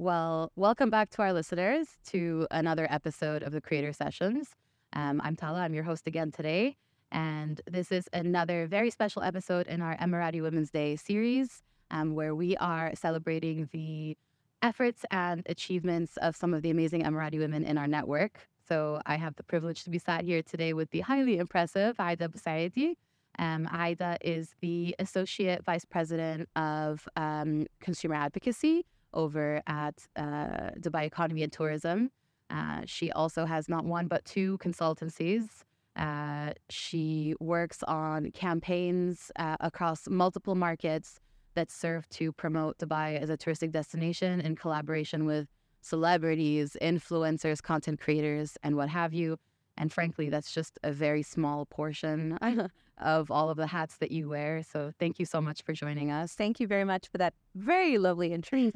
[0.00, 4.50] Well, welcome back to our listeners to another episode of the Creator Sessions.
[4.92, 6.76] Um, I'm Tala, I'm your host again today.
[7.10, 12.32] And this is another very special episode in our Emirati Women's Day series, um, where
[12.32, 14.16] we are celebrating the
[14.62, 18.46] efforts and achievements of some of the amazing Emirati women in our network.
[18.68, 22.28] So I have the privilege to be sat here today with the highly impressive Aida
[22.28, 22.94] Busaidy.
[23.40, 31.04] Um, Aida is the Associate Vice President of um, Consumer Advocacy over at uh, Dubai
[31.04, 32.10] Economy and Tourism.
[32.50, 35.44] Uh, she also has not one but two consultancies.
[35.96, 41.18] Uh, she works on campaigns uh, across multiple markets
[41.54, 45.48] that serve to promote Dubai as a touristic destination in collaboration with
[45.80, 49.38] celebrities, influencers, content creators, and what have you.
[49.78, 52.36] And frankly, that's just a very small portion
[52.98, 54.62] of all of the hats that you wear.
[54.64, 56.34] So thank you so much for joining us.
[56.34, 58.70] Thank you very much for that very lovely intro.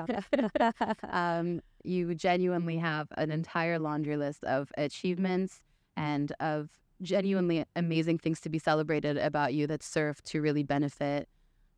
[1.10, 5.60] um, you genuinely have an entire laundry list of achievements
[5.96, 6.70] and of
[7.02, 11.28] genuinely amazing things to be celebrated about you that serve to really benefit,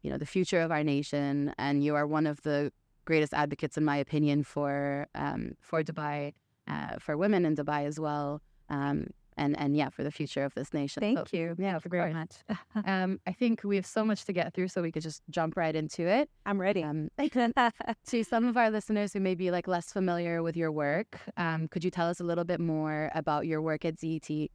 [0.02, 1.54] you know, the future of our nation.
[1.56, 2.70] And you are one of the
[3.06, 6.34] greatest advocates, in my opinion, for um, for Dubai,
[6.68, 8.42] uh, for women in Dubai as well.
[8.68, 11.00] Um, and and yeah, for the future of this nation.
[11.00, 11.54] Thank so, you.
[11.58, 12.32] Yeah, very much.
[12.86, 15.56] um, I think we have so much to get through, so we could just jump
[15.56, 16.30] right into it.
[16.46, 16.82] I'm ready.
[16.82, 17.10] Um,
[18.06, 21.68] to some of our listeners who may be like less familiar with your work, um,
[21.68, 24.50] could you tell us a little bit more about your work at DET?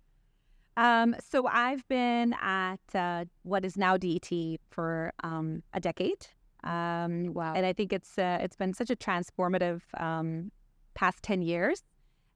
[0.78, 4.30] Um, so I've been at uh, what is now DET
[4.70, 6.28] for um, a decade.
[6.64, 7.54] Um, wow!
[7.54, 10.52] And I think it's uh, it's been such a transformative um,
[10.94, 11.84] past ten years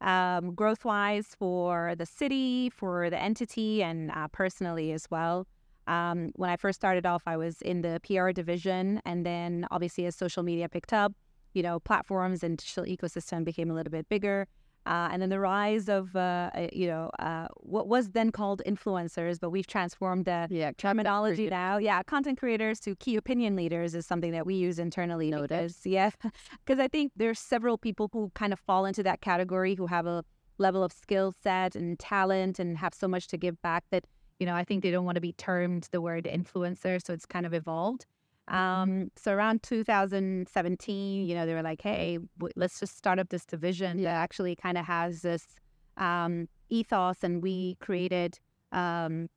[0.04, 5.48] um, growth wise for the city, for the entity, and uh, personally as well.
[5.88, 10.06] Um, when I first started off, I was in the PR division, and then obviously
[10.06, 11.14] as social media picked up,
[11.54, 14.48] you know, platforms and digital ecosystem became a little bit bigger.
[14.86, 18.62] Uh, and then the rise of, uh, uh, you know, uh, what was then called
[18.68, 21.78] influencers, but we've transformed the yeah, terminology now.
[21.78, 25.30] Yeah, content creators to key opinion leaders is something that we use internally.
[25.30, 25.50] Noted.
[25.50, 26.10] Because, yeah,
[26.66, 30.06] because I think there's several people who kind of fall into that category who have
[30.06, 30.26] a
[30.58, 34.04] level of skill set and talent and have so much to give back that,
[34.40, 37.04] you know, I think they don't want to be termed the word influencer.
[37.04, 38.06] So it's kind of evolved.
[38.50, 38.56] Mm-hmm.
[38.56, 43.30] Um, so around 2017, you know, they were like, "Hey, w- let's just start up
[43.30, 45.46] this division that actually kind of has this
[45.98, 48.40] um, ethos," and we created,
[48.72, 49.30] um,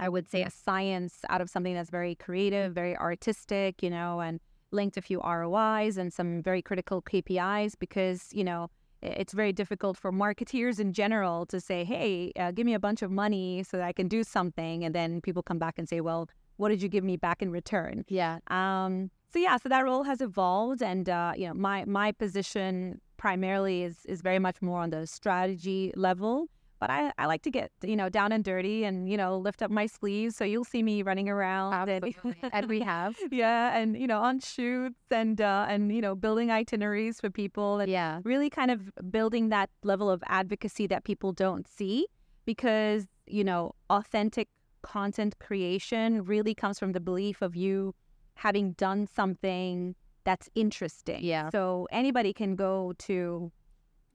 [0.00, 4.20] I would say, a science out of something that's very creative, very artistic, you know,
[4.20, 4.40] and
[4.72, 8.68] linked a few ROIs and some very critical KPIs because you know
[9.02, 13.02] it's very difficult for marketeers in general to say, "Hey, uh, give me a bunch
[13.02, 16.00] of money so that I can do something," and then people come back and say,
[16.00, 18.04] "Well." What did you give me back in return?
[18.08, 18.38] Yeah.
[18.48, 23.00] Um, so yeah, so that role has evolved, and uh, you know, my my position
[23.16, 26.48] primarily is is very much more on the strategy level.
[26.78, 29.62] But I, I like to get you know down and dirty and you know lift
[29.62, 30.36] up my sleeves.
[30.36, 32.36] So you'll see me running around, Absolutely.
[32.42, 36.14] and, and we have yeah, and you know on shoots and uh, and you know
[36.14, 41.04] building itineraries for people and yeah, really kind of building that level of advocacy that
[41.04, 42.06] people don't see
[42.44, 44.48] because you know authentic
[44.86, 47.92] content creation really comes from the belief of you
[48.34, 51.24] having done something that's interesting.
[51.24, 51.50] Yeah.
[51.50, 53.50] So anybody can go to,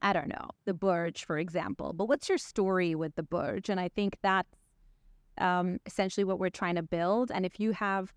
[0.00, 1.92] I don't know, the Burj, for example.
[1.92, 3.68] But what's your story with the Burj?
[3.68, 4.48] And I think that's
[5.38, 7.30] um, essentially what we're trying to build.
[7.30, 8.14] And if you have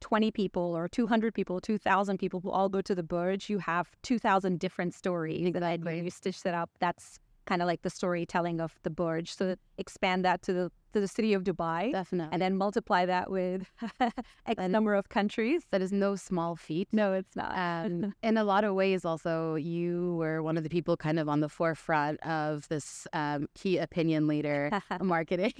[0.00, 3.88] 20 people or 200 people, 2,000 people who all go to the Burj, you have
[4.02, 6.70] 2,000 different stories that I you stitch that up.
[6.80, 9.34] That's kind of like the storytelling of the Burj.
[9.34, 11.92] So expand that to the to the city of Dubai.
[11.92, 12.32] Definitely.
[12.32, 13.70] And then multiply that with
[14.46, 15.62] X number of countries.
[15.70, 16.88] That is no small feat.
[16.92, 17.56] No, it's not.
[17.56, 21.28] Um, in a lot of ways, also, you were one of the people kind of
[21.28, 24.70] on the forefront of this um, key opinion leader
[25.00, 25.52] marketing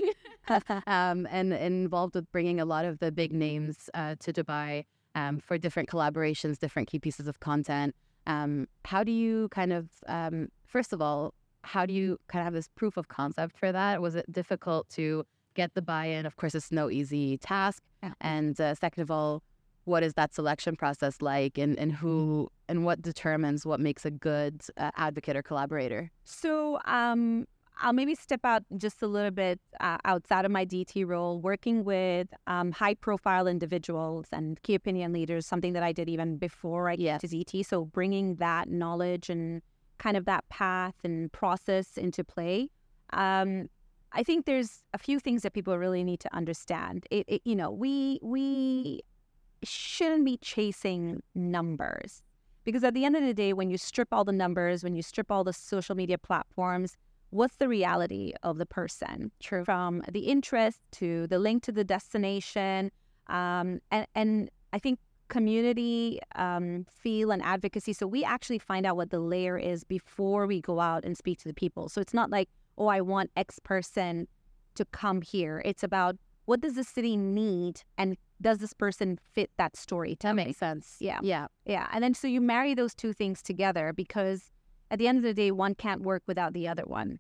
[0.48, 4.84] um, and, and, involved with bringing a lot of the big names uh, to Dubai
[5.14, 7.94] um, for different collaborations, different key pieces of content.
[8.26, 11.34] Um, how do you kind of, um, first of all,
[11.68, 14.00] how do you kind of have this proof of concept for that?
[14.00, 15.24] Was it difficult to
[15.54, 16.24] get the buy-in?
[16.24, 17.82] Of course, it's no easy task.
[18.02, 18.12] Yeah.
[18.20, 19.42] And uh, second of all,
[19.84, 24.10] what is that selection process like, and and who and what determines what makes a
[24.10, 26.10] good uh, advocate or collaborator?
[26.24, 27.46] So, um,
[27.80, 31.84] I'll maybe step out just a little bit uh, outside of my DT role, working
[31.84, 36.90] with um, high profile individuals and key opinion leaders, something that I did even before
[36.90, 37.20] I yes.
[37.20, 37.64] to DT.
[37.64, 39.62] So bringing that knowledge and
[39.98, 42.70] kind of that path and process into play.
[43.12, 43.68] Um,
[44.12, 47.06] I think there's a few things that people really need to understand.
[47.10, 49.02] It, it, you know, we we
[49.64, 52.22] shouldn't be chasing numbers
[52.64, 55.02] Because at the end of the day, when you strip all the numbers, when you
[55.02, 56.96] strip all the social media platforms,
[57.30, 59.32] what's the reality of the person?
[59.40, 59.64] True.
[59.64, 62.90] From the interest to the link to the destination.
[63.28, 64.98] Um, and, and I think
[65.28, 67.92] community um, feel and advocacy.
[67.92, 71.38] So we actually find out what the layer is before we go out and speak
[71.40, 71.88] to the people.
[71.88, 74.26] So it's not like, oh, I want X person
[74.74, 75.62] to come here.
[75.64, 76.16] It's about
[76.46, 80.16] what does the city need and does this person fit that story?
[80.20, 80.96] That makes sense.
[81.00, 81.18] Yeah.
[81.22, 81.48] Yeah.
[81.66, 81.88] Yeah.
[81.92, 84.50] And then so you marry those two things together because
[84.90, 87.18] at the end of the day, one can't work without the other one.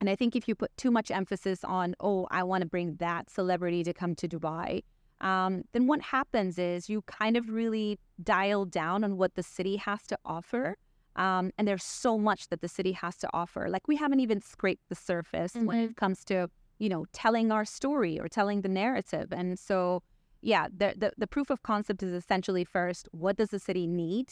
[0.00, 2.96] And I think if you put too much emphasis on, oh, I want to bring
[2.96, 4.82] that celebrity to come to Dubai,
[5.20, 9.76] um, then what happens is you kind of really dial down on what the city
[9.76, 10.76] has to offer.
[11.16, 13.68] Um, and there's so much that the city has to offer.
[13.70, 15.66] Like we haven't even scraped the surface mm-hmm.
[15.66, 19.32] when it comes to, you know, telling our story or telling the narrative.
[19.32, 20.02] And so,
[20.42, 24.30] yeah, the, the, the proof of concept is essentially first, what does the city need?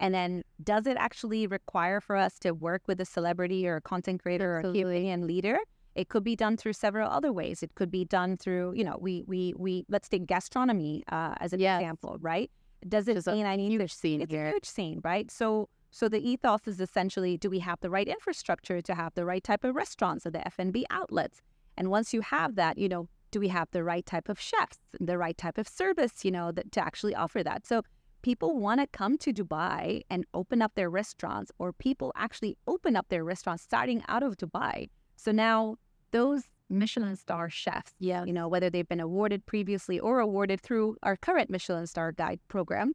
[0.00, 3.80] And then does it actually require for us to work with a celebrity or a
[3.82, 4.82] content creator Absolutely.
[4.82, 5.58] or a opinion leader?
[5.94, 7.62] It could be done through several other ways.
[7.62, 11.52] It could be done through, you know, we we we let's take gastronomy uh, as
[11.52, 11.80] an yes.
[11.80, 12.50] example, right?
[12.88, 14.46] Does it mean I need huge scene it's here?
[14.46, 15.30] a huge scene, right?
[15.30, 19.24] So so the ethos is essentially: do we have the right infrastructure to have the
[19.24, 21.40] right type of restaurants or the F and B outlets?
[21.76, 24.78] And once you have that, you know, do we have the right type of chefs,
[25.00, 27.66] the right type of service, you know, that to actually offer that?
[27.66, 27.82] So
[28.22, 32.96] people want to come to Dubai and open up their restaurants, or people actually open
[32.96, 34.88] up their restaurants starting out of Dubai.
[35.16, 35.76] So now
[36.14, 40.96] those Michelin star chefs, yeah, you know, whether they've been awarded previously or awarded through
[41.02, 42.92] our current Michelin star guide program,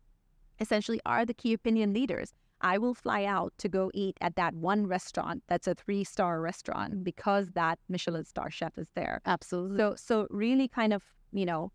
[0.59, 2.33] essentially are the key opinion leaders.
[2.61, 6.41] I will fly out to go eat at that one restaurant that's a three star
[6.41, 9.21] restaurant because that Michelin star chef is there.
[9.25, 9.77] Absolutely.
[9.77, 11.71] So so really kind of, you know,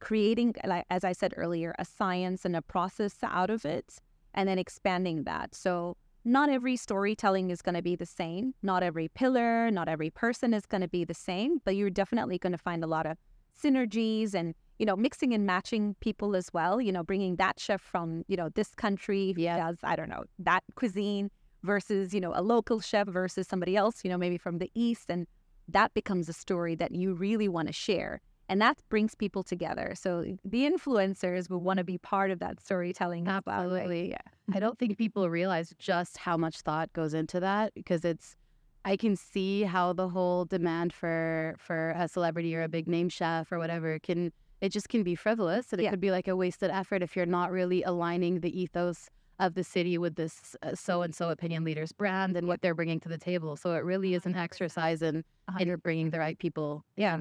[0.00, 4.00] creating like as I said earlier, a science and a process out of it
[4.34, 5.54] and then expanding that.
[5.54, 8.54] So not every storytelling is going to be the same.
[8.62, 12.38] Not every pillar, not every person is going to be the same, but you're definitely
[12.38, 13.16] going to find a lot of
[13.60, 17.80] synergies and, you know, mixing and matching people as well, you know, bringing that chef
[17.80, 19.56] from, you know, this country who yeah.
[19.56, 21.30] does, I don't know, that cuisine
[21.62, 25.06] versus, you know, a local chef versus somebody else, you know, maybe from the East.
[25.08, 25.26] And
[25.68, 29.92] that becomes a story that you really want to share and that brings people together.
[29.94, 33.28] So the influencers will want to be part of that storytelling.
[33.28, 34.10] Absolutely.
[34.10, 34.18] Yeah.
[34.54, 38.36] I don't think people realize just how much thought goes into that because it's
[38.84, 43.10] I can see how the whole demand for for a celebrity or a big name
[43.10, 45.90] chef or whatever can it just can be frivolous and it yeah.
[45.90, 49.62] could be like a wasted effort if you're not really aligning the ethos of the
[49.62, 53.18] city with this so and so opinion leaders brand and what they're bringing to the
[53.18, 53.56] table.
[53.56, 55.22] So it really is an exercise in
[55.60, 56.84] in bringing the right people.
[56.96, 57.18] Yeah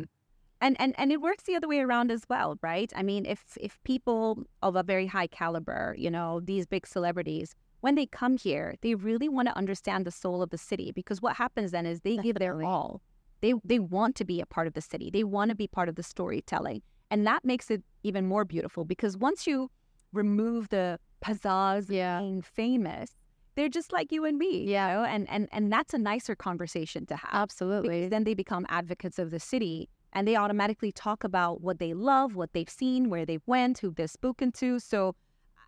[0.62, 3.58] and and and it works the other way around as well right i mean if
[3.60, 8.38] if people of a very high caliber you know these big celebrities when they come
[8.38, 11.86] here they really want to understand the soul of the city because what happens then
[11.86, 12.30] is they Definitely.
[12.30, 13.02] give their all
[13.42, 15.90] they they want to be a part of the city they want to be part
[15.90, 19.70] of the storytelling and that makes it even more beautiful because once you
[20.14, 22.20] remove the pizzazz yeah.
[22.20, 23.12] being famous
[23.56, 25.04] they're just like you and me yeah you know?
[25.04, 29.20] and and and that's a nicer conversation to have absolutely because then they become advocates
[29.20, 33.26] of the city and they automatically talk about what they love, what they've seen, where
[33.26, 34.80] they went, who they've spoken to.
[34.80, 35.16] So,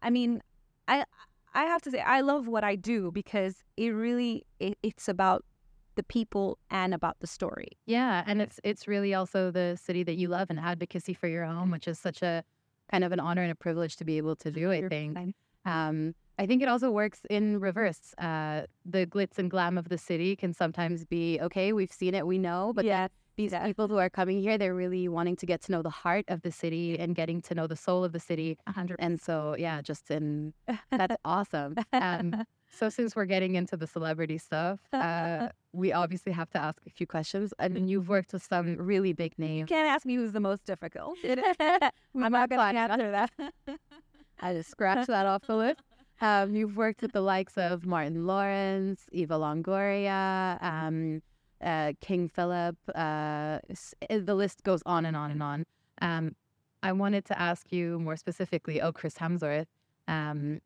[0.02, 0.42] I mean,
[0.88, 1.06] I
[1.54, 5.46] I have to say I love what I do because it really it, it's about
[5.96, 7.70] the people and about the story.
[7.86, 11.46] Yeah, and it's it's really also the city that you love and advocacy for your
[11.46, 12.44] home, which is such a
[12.92, 14.72] kind of an honor and a privilege to be able to do.
[14.72, 15.36] I think.
[15.66, 18.14] Um, I think it also works in reverse.
[18.18, 21.74] Uh, the glitz and glam of the city can sometimes be okay.
[21.74, 23.66] We've seen it, we know, but yeah these yeah.
[23.66, 26.42] people who are coming here, they're really wanting to get to know the heart of
[26.42, 28.58] the city and getting to know the soul of the city.
[28.66, 30.54] 100 And so, yeah, just in
[30.92, 31.76] that's awesome.
[31.94, 36.80] Um, so, since we're getting into the celebrity stuff, uh, we obviously have to ask
[36.86, 37.54] a few questions.
[37.60, 39.70] I mean, you've worked with some really big names.
[39.72, 41.18] You can't ask me who's the most difficult.
[41.24, 43.32] I'm not going to answer that.
[44.42, 45.80] I just scratched that off the list.
[46.20, 51.22] Um, you've worked with the likes of Martin Lawrence, Eva Longoria, um,
[51.62, 52.78] uh, King Philip.
[52.96, 53.60] Uh,
[54.10, 55.66] eh, the list goes on and on and on.
[56.02, 56.36] Um,
[56.82, 58.82] I wanted to ask you more specifically.
[58.82, 59.68] Oh, Chris Hemsworth.
[60.08, 60.62] Um,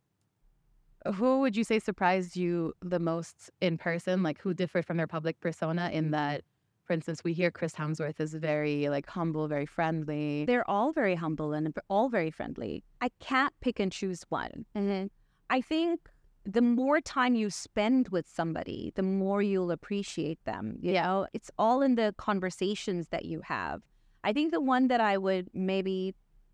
[1.15, 4.23] who would you say surprised you the most in person?
[4.23, 6.43] Like who differed from their public persona in that,
[6.85, 10.45] for instance, we hear Chris Hemsworth is very like humble, very friendly.
[10.45, 12.83] They're all very humble and all very friendly.
[13.01, 14.65] I can't pick and choose one.
[14.75, 15.07] Mm-hmm.
[15.49, 15.99] I think
[16.45, 20.77] the more time you spend with somebody, the more you'll appreciate them.
[20.81, 21.03] You yeah.
[21.03, 23.81] know, it's all in the conversations that you have.
[24.23, 26.13] I think the one that I would maybe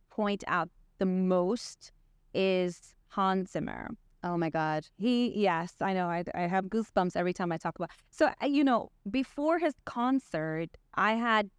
[0.09, 0.69] point out
[0.99, 1.91] the most
[2.33, 3.89] is Hans Zimmer.
[4.23, 4.85] Oh my God.
[4.97, 6.07] He, yes, I know.
[6.07, 7.89] I, I have goosebumps every time I talk about.
[8.11, 11.49] So you know, before his concert, I had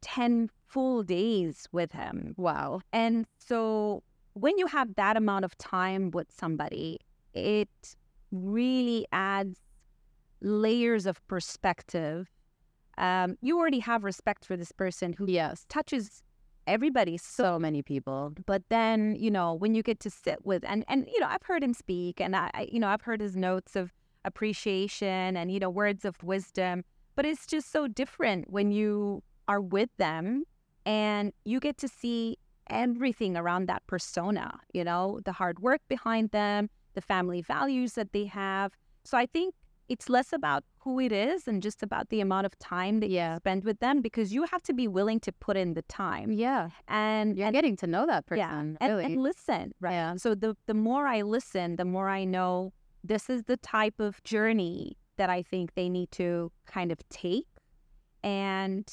[0.00, 2.82] ten full days with him, Wow.
[2.92, 4.02] and so
[4.34, 7.00] when you have that amount of time with somebody,
[7.38, 7.96] it
[8.30, 9.58] really adds
[10.40, 12.28] layers of perspective.
[12.98, 15.64] Um, you already have respect for this person who Yes.
[15.68, 16.22] touches
[16.66, 18.34] everybody so many people.
[18.46, 21.42] but then you know when you get to sit with and and you know i've
[21.44, 23.90] heard him speak and i I- you know i've heard his notes of
[24.26, 26.84] appreciation and you know words of wisdom
[27.16, 30.44] but it's just so different when you are with them
[30.84, 32.36] and you get to see
[32.68, 36.68] everything around that persona you know the hard work behind them
[36.98, 38.68] the family values that they have
[39.10, 39.48] so i think
[39.94, 43.32] it's less about who it is and just about the amount of time that Yeah.
[43.34, 46.28] you spend with them because you have to be willing to put in the time
[46.46, 46.64] Yeah.
[46.88, 48.76] and You're and getting to know that yeah, person.
[48.82, 49.04] and, really.
[49.06, 49.98] and listen, right?
[50.00, 50.16] Yeah.
[50.24, 52.52] So the the more I listen, the more I know
[53.12, 54.80] this is the type of journey
[55.18, 56.28] that I think they need to
[56.76, 57.48] kind of take,
[58.22, 58.84] and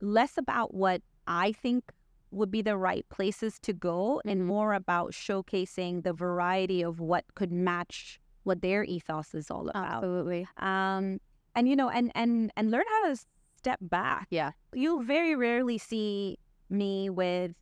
[0.00, 1.82] less about what I think
[2.32, 7.24] would be the right places to go, and more about showcasing the variety of what
[7.34, 9.96] could match what their ethos is all about.
[9.96, 10.46] Absolutely.
[10.58, 11.20] Um,
[11.54, 13.16] and you know, and and and learn how to
[13.56, 14.26] step back.
[14.30, 14.52] Yeah.
[14.74, 16.38] You'll very rarely see
[16.70, 17.52] me with,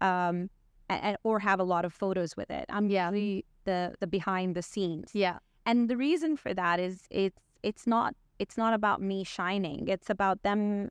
[0.00, 0.50] um,
[0.88, 2.66] and, or have a lot of photos with it.
[2.68, 3.10] I'm Yeah.
[3.10, 5.10] the the behind the scenes.
[5.12, 5.38] Yeah.
[5.64, 9.88] And the reason for that is it's it's not it's not about me shining.
[9.88, 10.90] It's about them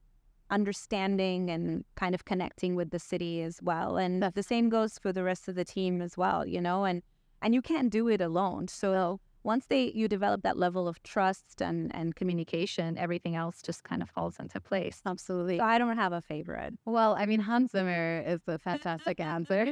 [0.50, 3.98] understanding and kind of connecting with the city as well.
[3.98, 7.02] And the same goes for the rest of the team as well, you know, and
[7.42, 8.68] and you can't do it alone.
[8.68, 13.84] So once they you develop that level of trust and and communication, everything else just
[13.84, 15.02] kind of falls into place.
[15.06, 15.58] Absolutely.
[15.60, 16.74] So I don't have a favorite.
[16.86, 19.72] Well, I mean, Hans Zimmer is a fantastic answer.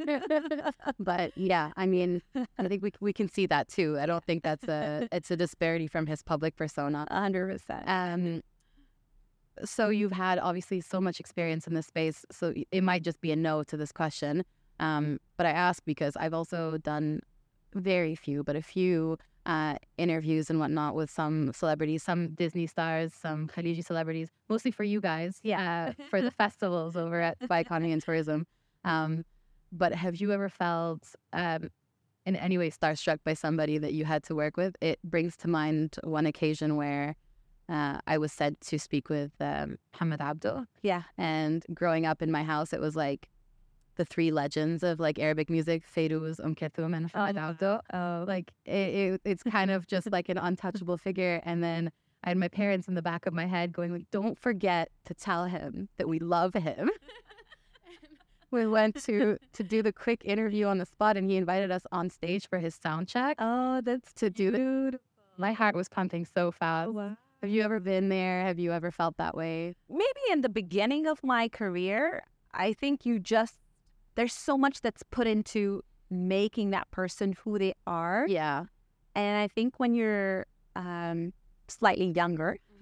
[1.00, 3.98] but yeah, I mean, I think we we can see that too.
[4.00, 7.08] I don't think that's a it's a disparity from his public persona.
[7.10, 7.84] Hundred percent.
[7.88, 8.44] Um,
[9.66, 13.32] so you've had obviously so much experience in this space, so it might just be
[13.32, 14.44] a no to this question.
[14.80, 17.22] Um, but I ask because I've also done
[17.76, 23.14] very few, but a few uh, interviews and whatnot with some celebrities, some Disney stars,
[23.14, 25.92] some Khaliji celebrities, mostly for you guys, Yeah.
[26.00, 28.46] uh, for the festivals over at Dubai Economy and Tourism.
[28.86, 29.26] Um,
[29.72, 31.70] but have you ever felt um,
[32.26, 34.76] in any way starstruck by somebody that you had to work with?
[34.82, 37.16] It brings to mind one occasion where
[37.70, 40.66] uh, I was said to speak with um, Hamad Abdo.
[40.82, 41.04] Yeah.
[41.18, 43.30] And growing up in my house, it was like
[43.96, 47.80] the three legends of like Arabic music, Fairuz, Umm Kulthum, and Hamad Abdo.
[47.94, 51.42] Oh, Like it, it, it's kind of just like an untouchable figure.
[51.44, 51.92] And then
[52.24, 55.14] I had my parents in the back of my head going like, "Don't forget to
[55.14, 56.90] tell him that we love him."
[58.52, 61.84] we went to to do the quick interview on the spot, and he invited us
[61.92, 65.00] on stage for his sound check oh, that's to do the.
[65.38, 66.92] My heart was pumping so fast.
[66.92, 67.18] wow.
[67.44, 68.46] Have you ever been there?
[68.46, 69.76] Have you ever felt that way?
[69.90, 72.24] maybe in the beginning of my career,
[72.54, 73.56] I think you just,
[74.16, 78.26] there's so much that's put into making that person who they are.
[78.30, 78.64] Yeah.
[79.14, 80.46] And I think when you're
[80.78, 81.34] um,
[81.68, 82.60] slightly younger,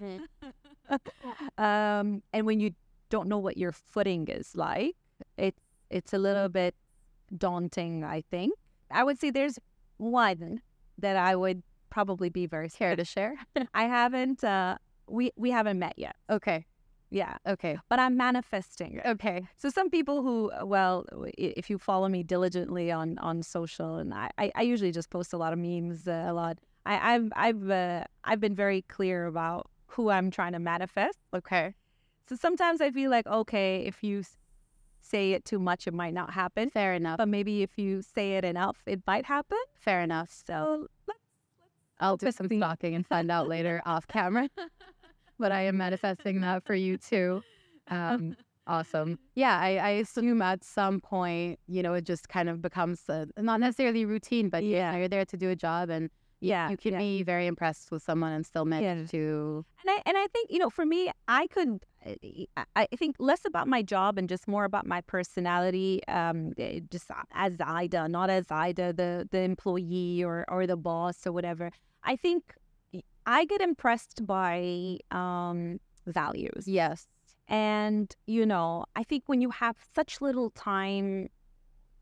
[1.58, 2.70] um, and when you
[3.10, 4.94] don't know what your footing is like,
[5.36, 6.76] it's it's a little bit
[7.36, 8.04] daunting.
[8.04, 8.54] I think
[8.92, 9.58] I would say there's
[9.98, 10.62] one
[10.98, 11.62] that I would
[11.92, 12.98] probably be very scared.
[13.02, 13.34] to share?
[13.74, 14.42] I haven't.
[14.42, 16.16] Uh, we we haven't met yet.
[16.30, 16.64] Okay.
[17.10, 17.76] Yeah, Okay.
[17.90, 18.92] but I'm manifesting.
[19.04, 19.46] Okay.
[19.58, 21.04] So some people who, well,
[21.36, 25.34] if you follow me diligently on on social, and I, I, I usually just post
[25.34, 26.56] a lot of memes, uh, a lot.
[26.86, 31.18] I, I've I've uh, I've been very clear about who I'm trying to manifest.
[31.34, 31.74] Okay.
[32.28, 34.22] So sometimes I feel like okay, if you
[35.02, 36.70] say it too much, it might not happen.
[36.70, 37.18] Fair enough.
[37.18, 39.58] But maybe if you say it enough, it might happen.
[39.74, 40.30] Fair enough.
[40.46, 40.86] So
[42.00, 44.48] I'll do some stalking and find out later off camera.
[45.38, 47.42] but I am manifesting that for you too.
[47.88, 49.18] Um, awesome.
[49.34, 53.26] Yeah, I, I assume at some point, you know, it just kind of becomes a,
[53.38, 54.98] not necessarily routine, but yeah, Yeah.
[54.98, 56.98] you're there to do a job, and Yeah, you can yeah.
[56.98, 59.18] be very impressed with someone and still manage Yeah.
[59.20, 59.64] to.
[59.82, 61.84] And I and I think you know, for me, I could.
[62.76, 66.00] I- think less about my job and just more about my personality.
[66.08, 71.26] Um, eh, just as Aida, not as Aida, the the employee or or the boss
[71.26, 71.70] or whatever.
[72.04, 72.54] I think
[73.26, 76.66] I get impressed by um values.
[76.66, 77.06] Yes.
[77.48, 81.28] And, you know, I think when you have such little time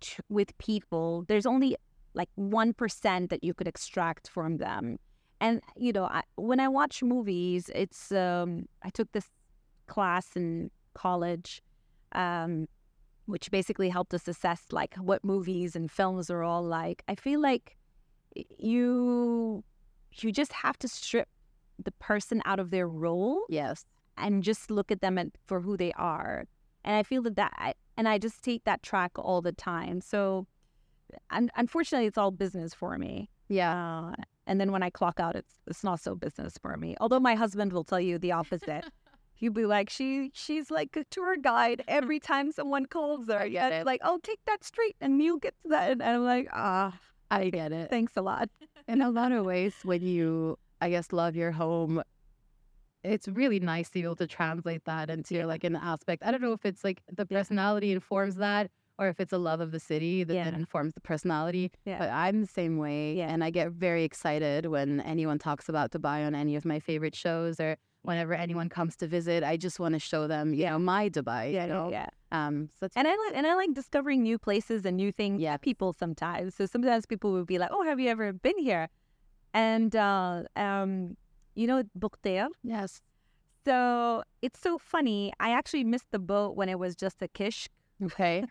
[0.00, 1.76] t- with people, there's only
[2.14, 4.98] like 1% that you could extract from them.
[5.40, 9.26] And, you know, I, when I watch movies, it's, um, I took this
[9.94, 11.50] class in college,
[12.12, 12.52] um,
[13.26, 17.02] which basically helped us assess like what movies and films are all like.
[17.12, 17.76] I feel like
[18.58, 19.62] you
[20.22, 21.28] you just have to strip
[21.84, 23.84] the person out of their role Yes.
[24.16, 26.44] and just look at them and, for who they are.
[26.84, 30.00] And I feel that that, and I just take that track all the time.
[30.00, 30.46] So,
[31.30, 33.30] un- unfortunately, it's all business for me.
[33.48, 33.74] Yeah.
[33.74, 34.14] Uh,
[34.46, 36.96] and then when I clock out, it's it's not so business for me.
[37.00, 38.84] Although my husband will tell you the opposite.
[39.40, 43.46] He'll be like, she she's like a tour guide every time someone calls her.
[43.46, 45.92] Yeah, like, oh, take that street and you'll get to that.
[45.92, 46.92] And I'm like, ah,
[47.30, 47.88] I get it.
[47.88, 48.50] thanks a lot.
[48.88, 52.02] in a lot of ways, when you, I guess, love your home,
[53.02, 56.22] it's really nice to be able to translate that into like an aspect.
[56.22, 59.62] I don't know if it's like the personality informs that or if it's a love
[59.62, 61.72] of the city that, that informs the personality.
[61.86, 61.98] Yeah.
[61.98, 63.14] But I'm the same way.
[63.14, 63.32] Yeah.
[63.32, 67.14] And I get very excited when anyone talks about Dubai on any of my favorite
[67.14, 69.42] shows or whenever anyone comes to visit.
[69.44, 71.52] I just want to show them, you know, my Dubai.
[71.52, 71.90] you know?
[71.90, 72.08] yeah.
[72.32, 75.40] Um, so And I like and I like discovering new places and new things.
[75.40, 75.56] Yeah.
[75.56, 76.54] people sometimes.
[76.54, 78.88] So sometimes people will be like, "Oh, have you ever been here?"
[79.52, 81.16] And uh, um,
[81.56, 82.48] you know, Bu Qtair.
[82.62, 83.02] yes.
[83.66, 85.32] So it's so funny.
[85.38, 87.68] I actually missed the boat when it was just a kish.
[88.02, 88.44] Okay.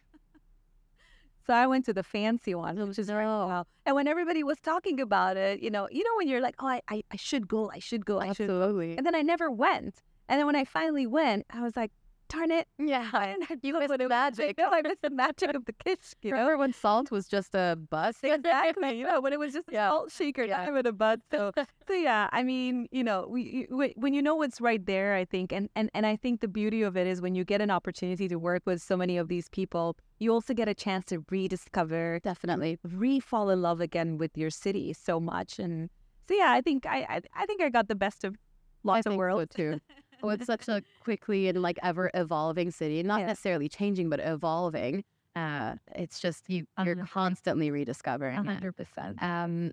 [1.49, 3.67] So I went to the fancy one, which is very oh, well.
[3.87, 6.67] And when everybody was talking about it, you know, you know when you're like, "Oh,
[6.67, 7.71] I, I, I should go.
[7.71, 8.19] I should go.
[8.19, 8.95] I should." Absolutely.
[8.95, 10.03] And then I never went.
[10.27, 11.91] And then when I finally went, I was like,
[12.29, 13.35] "Darn it!" Yeah.
[13.63, 14.09] You That's missed was.
[14.09, 14.57] magic.
[14.57, 16.13] No, I missed the magic of the kish.
[16.21, 16.37] You know?
[16.37, 18.17] Remember when salt was just a bus?
[18.23, 18.99] exactly.
[18.99, 19.89] You know, when it was just a Yeah.
[19.89, 20.65] salt shaker Yeah.
[20.65, 21.21] time in a bud.
[21.31, 21.51] So,
[21.87, 22.29] so yeah.
[22.31, 25.69] I mean, you know, we, we when you know what's right there, I think, and
[25.75, 28.37] and and I think the beauty of it is when you get an opportunity to
[28.37, 32.77] work with so many of these people, you also get a chance to rediscover, Definitely.
[32.83, 35.59] re-fall in love again with your city so much.
[35.59, 35.89] And
[36.27, 38.35] so, yeah, I think I I, I think I got the best of
[38.83, 39.55] lots I of worlds.
[39.55, 39.79] so too.
[40.23, 43.27] Oh, it's such a quickly and like ever evolving city, not Yeah.
[43.27, 45.03] necessarily changing, but evolving.
[45.35, 48.45] Uh, it's just you, you're constantly rediscovering.
[48.47, 48.75] it.
[48.75, 49.21] percent.
[49.23, 49.71] Um,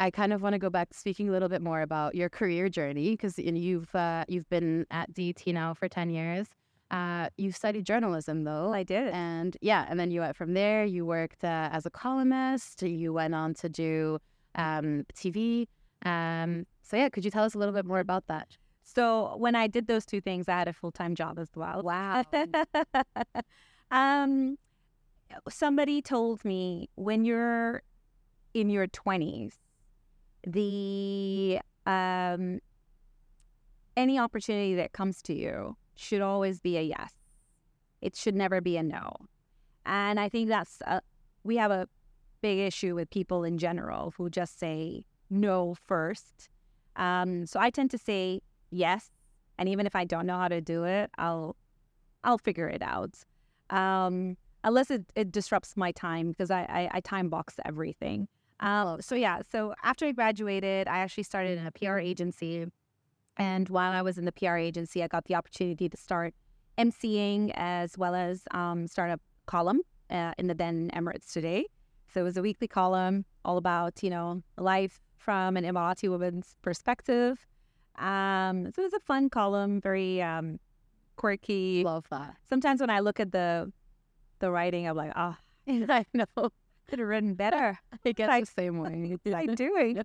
[0.00, 2.68] I kind of want to go back speaking a little bit more about your career
[2.68, 6.46] journey because you've uh, you've been at DT now for ten years.
[6.90, 9.08] Uh, you studied journalism though, I did.
[9.12, 10.84] and yeah, and then you went from there.
[10.84, 12.82] You worked uh, as a columnist.
[12.82, 14.18] You went on to do
[14.54, 15.66] um, TV.
[16.04, 18.56] Um, so yeah, could you tell us a little bit more about that?
[18.94, 21.82] So when I did those two things, I had a full time job as well.
[21.82, 22.24] Wow.
[23.90, 24.56] um,
[25.50, 27.82] somebody told me when you're
[28.54, 29.58] in your twenties,
[30.46, 32.60] the um,
[33.94, 37.12] any opportunity that comes to you should always be a yes.
[38.00, 39.12] It should never be a no.
[39.84, 41.02] And I think that's a,
[41.44, 41.88] we have a
[42.40, 46.48] big issue with people in general who just say no first.
[46.96, 49.10] Um, so I tend to say yes,
[49.58, 51.56] and even if I don't know how to do it, I'll
[52.24, 53.14] I'll figure it out.
[53.70, 58.28] Um, unless it, it disrupts my time because I, I, I time box everything.
[58.60, 62.66] Uh, so yeah, so after I graduated, I actually started in a PR agency,
[63.36, 66.34] and while I was in the PR agency, I got the opportunity to start
[66.76, 71.66] emceeing as well as um, start a column uh, in the then Emirates Today.
[72.12, 76.56] So it was a weekly column all about you know life from an Emirati woman's
[76.62, 77.46] perspective.
[77.98, 80.58] Um, so it was a fun column, very um,
[81.16, 81.82] quirky.
[81.84, 82.36] Love that.
[82.48, 83.72] Sometimes when I look at the
[84.40, 85.36] the writing, I'm like, oh,
[85.68, 86.26] I know.
[86.88, 87.78] could have written better.
[88.04, 89.18] I get Like- the same way.
[89.22, 90.02] What am I doing?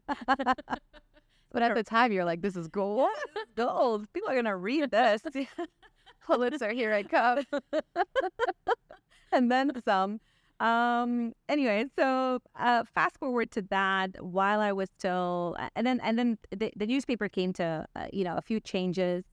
[1.51, 3.09] But at the time, you're like, "This is gold."
[3.55, 4.11] Gold.
[4.11, 5.21] People are gonna read this,
[6.25, 7.43] Pulitzer, here I come.
[9.31, 10.19] and then some.
[10.63, 11.33] Um.
[11.49, 14.09] Anyway, so uh, fast forward to that.
[14.23, 18.23] While I was still, and then and then the, the newspaper came to uh, you
[18.23, 19.25] know a few changes,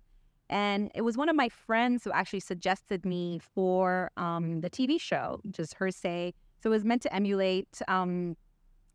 [0.48, 5.00] and it was one of my friends who actually suggested me for um the TV
[5.00, 6.34] show, just her say.
[6.62, 8.36] So it was meant to emulate um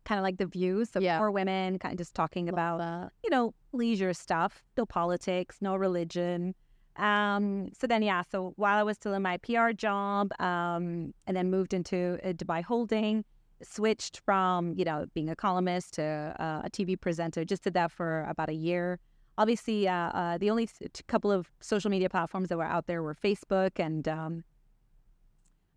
[0.04, 1.18] kind of like the views of Yeah.
[1.18, 5.74] four women, kind of just talking about uh, you know, leisure stuff, no politics, no
[5.74, 6.54] religion.
[6.98, 11.36] Um, so then, yeah, so while I was still in my PR job, um, and
[11.36, 13.24] then moved into uh, Dubai Holding,
[13.62, 17.90] switched from, you know, being a columnist to uh, a TV presenter, just did that
[17.92, 18.98] for about a year.
[19.38, 20.68] Obviously, uh, uh, the only
[21.08, 24.44] couple of social media platforms that were out there were Facebook and um,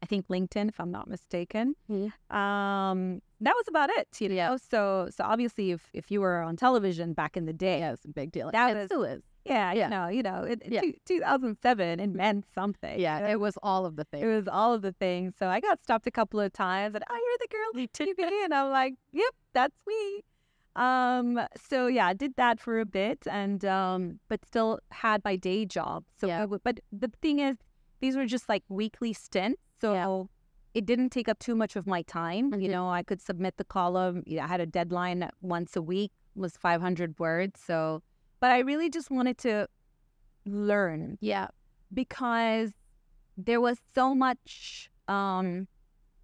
[0.02, 1.76] I think LinkedIn, if I'm not mistaken.
[2.30, 4.36] Um, that was about it, you know.
[4.36, 4.56] Yeah.
[4.58, 8.06] So, so obviously, if if you were on television back in the day, yeah, was
[8.06, 8.50] a big deal.
[8.52, 9.24] That it was- still is.
[9.50, 9.84] Yeah, Yeah.
[9.86, 10.82] you know, you know, it, Yeah.
[10.82, 13.00] two, 2007, it meant something.
[13.00, 13.30] Yeah, you know?
[13.32, 14.24] it was all of the things.
[14.24, 15.34] it was all of the things.
[15.38, 17.88] So I got stopped a couple of times, and oh, you're the girl
[18.28, 20.22] TV, and I'm like, yep, that's me.
[20.76, 25.36] Um, so yeah, I did that for a bit, and um, but still had my
[25.36, 26.06] day job.
[26.20, 26.38] So, Yeah.
[26.38, 27.58] I w- but the thing is,
[28.00, 29.62] these were just like weekly stints.
[29.82, 30.30] So
[30.74, 32.54] it didn't take up too much of my time.
[32.54, 32.72] You Mhm.
[32.72, 34.24] know, I could submit the column.
[34.26, 37.60] You I had a deadline once a week, was 500 words.
[37.60, 38.02] So,
[38.40, 39.68] but I really just wanted to
[40.46, 41.48] learn Yeah.
[41.94, 42.72] because
[43.38, 45.68] there was so much um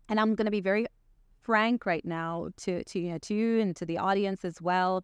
[0.09, 0.85] and I'm going to be very
[1.41, 5.03] frank right now to to you know to you and to the audience as well.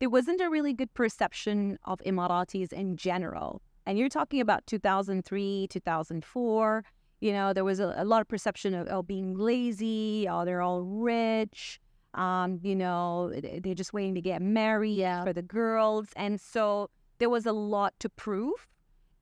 [0.00, 3.62] There wasn't a really good perception of Emiratis in general.
[3.86, 6.84] And you're talking about 2003 2004
[7.20, 10.60] you know there was a, a lot of perception of oh, being lazy oh they're
[10.62, 11.80] all rich
[12.14, 15.24] um you know they- they're just waiting to get married Yeah.
[15.24, 18.66] for the girls and so there was a lot to prove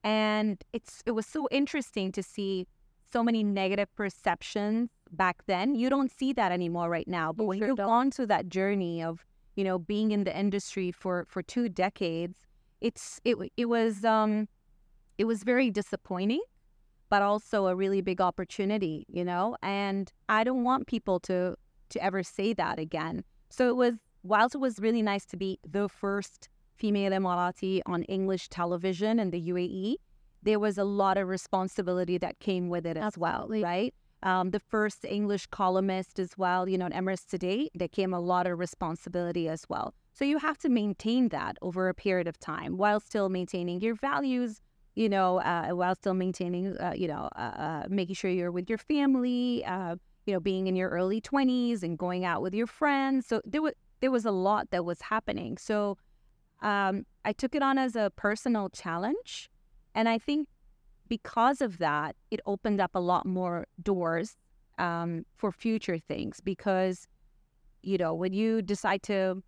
[0.03, 2.67] and it's it was so interesting to see
[3.13, 7.47] so many negative perceptions back then you don't see that anymore right now but You
[7.49, 7.87] when sure you've don't.
[7.87, 9.25] gone through that journey of
[9.55, 12.39] you know being in the industry for for two decades
[12.81, 14.47] it's it it was um
[15.17, 16.41] it was very disappointing
[17.09, 21.55] but also a really big opportunity you know and i don't want people to
[21.91, 25.59] to ever say that again so it was whilst it was really nice to be
[25.67, 29.95] the first female Emirati on English television in the UAE,
[30.41, 33.61] there was a lot of responsibility that came with it as Absolutely.
[33.61, 33.93] well, right?
[34.23, 38.19] Um, the first English columnist as well, you know, in Emirates Today, there came a
[38.19, 39.93] lot of responsibility as well.
[40.13, 43.95] So you have to maintain that over a period of time while still maintaining your
[43.95, 44.61] values,
[44.95, 48.69] you know, uh, while still maintaining, uh, you know, uh, uh, making sure you're with
[48.69, 49.95] your family, uh,
[50.25, 53.27] you know, being in your early 20s and going out with your friends.
[53.27, 55.57] So there was there was a lot that was happening.
[55.57, 55.97] So
[56.61, 59.49] um, I took it on as a personal challenge.
[59.95, 60.47] And I think
[61.07, 64.37] because of that, it opened up a lot more doors
[64.79, 66.39] um, for future things.
[66.41, 67.07] Because,
[67.83, 69.43] you know, when you decide to,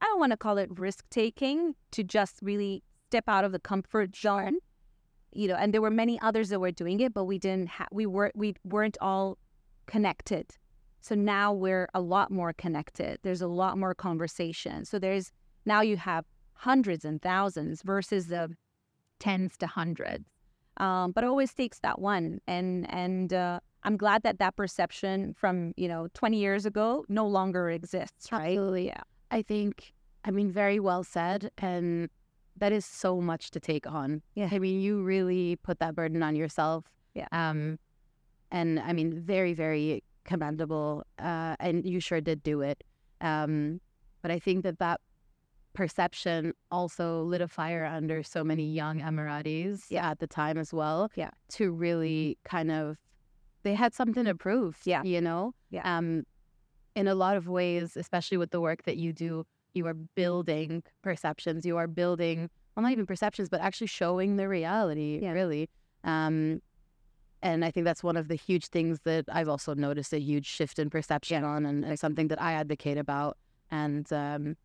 [0.00, 3.60] I don't want to call it risk taking, to just really step out of the
[3.60, 4.56] comfort zone,
[5.32, 7.88] you know, and there were many others that were doing it, but we didn't have,
[7.92, 9.36] we weren't, we weren't all
[9.86, 10.52] connected.
[11.00, 13.18] So now we're a lot more connected.
[13.22, 14.84] There's a lot more conversation.
[14.84, 15.32] So there's
[15.66, 18.54] now you have hundreds and thousands versus the
[19.18, 20.24] tens to hundreds.
[20.78, 25.34] Um, but it always takes that one, and and uh, I'm glad that that perception
[25.34, 28.30] from you know 20 years ago no longer exists.
[28.32, 28.52] Right?
[28.52, 28.86] Absolutely.
[28.86, 29.02] Yeah.
[29.32, 29.92] I think,
[30.24, 31.50] I mean, very well said.
[31.58, 32.08] And
[32.58, 34.22] that is so much to take on.
[34.34, 34.50] Yeah.
[34.52, 36.84] I mean, you really put that burden on yourself.
[37.14, 37.28] Yeah.
[37.32, 37.78] Um,
[38.52, 41.04] and I mean, very, very commendable.
[41.18, 42.84] Uh, and you sure did do it.
[43.20, 43.80] Um,
[44.22, 45.00] but I think that that
[45.72, 50.10] perception also lit a fire under so many young Emiratis Yeah.
[50.10, 51.10] at the time as well.
[51.16, 51.30] Yeah.
[51.52, 52.98] To really kind of,
[53.62, 54.78] they had something to prove.
[54.84, 55.02] Yeah.
[55.02, 55.54] You know?
[55.70, 55.82] Yeah.
[55.96, 56.24] Um,
[56.94, 60.82] in a lot of ways, especially with the work that you do, you are building
[61.02, 61.64] perceptions.
[61.64, 65.32] You are building, well, not even perceptions, but actually showing the reality, Yeah.
[65.32, 65.70] really.
[66.04, 66.60] Um,
[67.42, 70.46] and I think that's one of the huge things that I've also noticed a huge
[70.46, 73.36] shift in perception on, and, and something that I advocate about.
[73.70, 74.56] And um,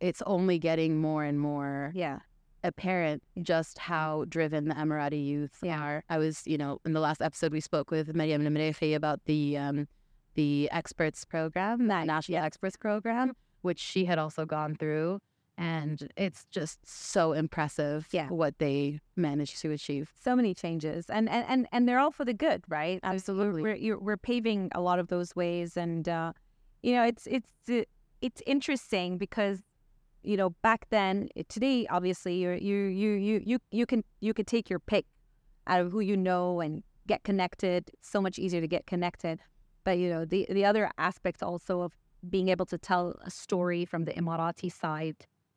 [0.00, 2.20] it's only getting more and more Yeah.
[2.64, 5.80] apparent just how driven the Emirati youth Yeah.
[5.80, 6.04] are.
[6.08, 9.56] I was, you know, in the last episode we spoke with Mariam Namrefi about the
[9.56, 9.88] um,
[10.34, 15.18] the experts program, the national experts program, which she had also gone through,
[15.58, 18.28] and it's just so impressive Yeah.
[18.28, 20.08] what they managed to achieve.
[20.18, 23.00] So many changes, and and and, and they're all for the good, right?
[23.02, 23.62] Absolutely.
[23.62, 26.32] we're you're, we're paving a lot of those ways, and uh,
[26.82, 27.82] you know, it's it's uh,
[28.20, 29.58] it's interesting because
[30.22, 34.32] you know back then, eh, today, obviously, you're, you you you you you can you
[34.32, 35.06] can take your pick
[35.66, 37.90] out of who you know and get connected.
[37.92, 39.40] It's so much easier to get connected,
[39.84, 41.92] but you know the the other aspect also of
[42.30, 45.16] being able to tell a story from the Emirati side,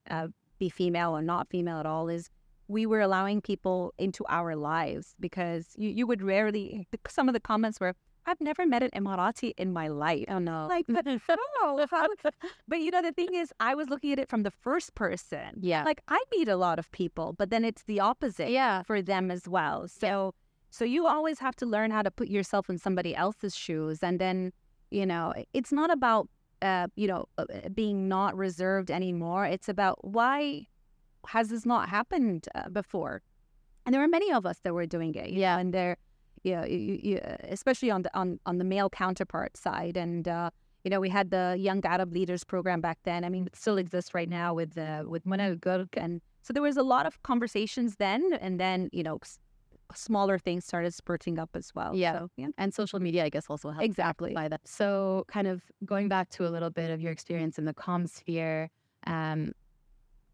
[0.09, 0.27] uh,
[0.59, 2.29] be female or not female at all, is
[2.67, 7.39] we were allowing people into our lives because you, you would rarely some of the
[7.39, 7.93] comments were
[8.25, 10.25] I've never met an Emirati in my life.
[10.29, 10.67] Oh no!
[10.69, 11.87] Like, but how?
[11.89, 12.07] How?
[12.67, 15.57] But you know, the thing is, I was looking at it from the first person.
[15.59, 19.01] yeah, Like, I meet a lot of people, but then it's the opposite yeah, for
[19.01, 19.87] them as well.
[19.87, 20.33] So,
[20.69, 24.19] so you always have to learn how to put yourself in somebody else's shoes, and
[24.19, 24.53] then,
[24.91, 26.29] you know, it's not about,
[26.62, 29.45] uh, you know, uh, being not reserved anymore.
[29.45, 30.67] It's about why
[31.28, 33.21] has this not happened uh, before?
[33.86, 35.32] And there were many of us that were doing it.
[35.32, 35.56] Yeah.
[35.56, 35.97] know, and there,
[36.43, 37.19] you know, you, you,
[37.50, 40.28] especially on the on on the male counterpart side, and.
[40.28, 40.50] uh
[40.84, 43.24] you know, we had the Young Arab Leaders Program back then.
[43.24, 46.63] I mean, it still exists right now with uh, with Mona Gurg, and so there
[46.63, 49.19] was a lot of conversations then, and then you know,
[49.95, 51.95] smaller things started spurting up as well.
[51.95, 52.19] Yeah.
[52.19, 54.34] So, yeah, and social media, I guess, also helps exactly.
[54.34, 54.62] by that.
[54.65, 58.10] So, kind of going back to a little bit of your experience in the comm
[58.10, 58.69] sphere,
[59.08, 59.54] um,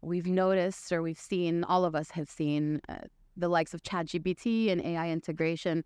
[0.00, 2.96] we've noticed or we've seen, all of us have seen uh,
[3.36, 5.84] the likes of ChatGPT and AI integration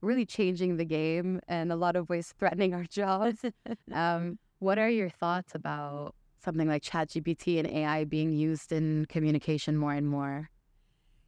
[0.00, 3.44] really changing the game and a lot of ways threatening our jobs.
[3.92, 9.76] um, what are your thoughts about something like ChatGPT and AI being used in communication
[9.76, 10.50] more and more?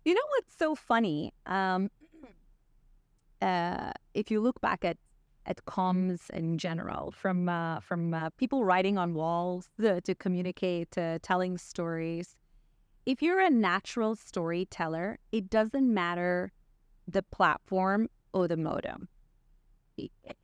[0.04, 1.32] You know what's so funny?
[1.46, 1.90] Um,
[3.40, 4.98] uh, if you look back at
[5.46, 10.90] at comms in general, from uh, from uh, people writing on walls to, to communicate,
[10.92, 12.36] to telling stories,
[13.06, 16.52] if you're a natural storyteller, it doesn't matter
[17.06, 19.08] the platform or the modem.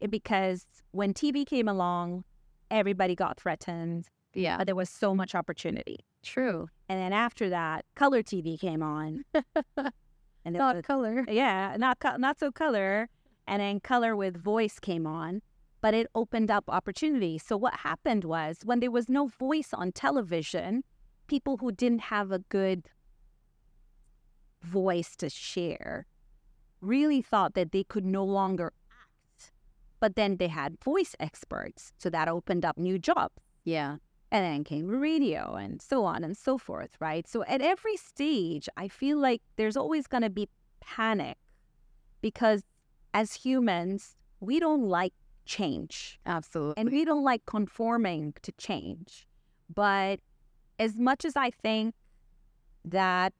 [0.09, 2.25] Because when TV came along,
[2.71, 4.07] everybody got threatened.
[4.35, 4.59] Yeah.
[4.59, 5.99] But there was so much opportunity.
[6.23, 6.69] True.
[6.89, 9.25] And then after that, color TV came on.
[9.75, 11.25] and not was, color.
[11.29, 13.09] Yeah, not not so color.
[13.47, 15.43] And then color with voice came on,
[15.81, 17.39] but it opened up opportunity.
[17.39, 20.85] So what happened was when there was no voice on television,
[21.27, 22.87] people who didn't have a good
[24.63, 26.07] voice to share
[26.81, 29.53] really thought that they could no longer act.
[30.01, 31.93] But then they had voice experts.
[31.99, 33.35] So that opened up new jobs.
[33.65, 33.97] Yeah.
[34.33, 37.27] And then came radio and so on and so forth, right?
[37.27, 40.49] So at every stage, I feel like there's always going to be
[40.81, 41.37] panic
[42.21, 42.63] because
[43.13, 45.13] as humans, we don't like
[45.47, 46.21] change.
[46.27, 46.81] Absolutely.
[46.81, 49.27] And we don't like conforming to change.
[49.73, 50.21] But
[50.79, 51.95] as much as I think
[52.85, 53.35] that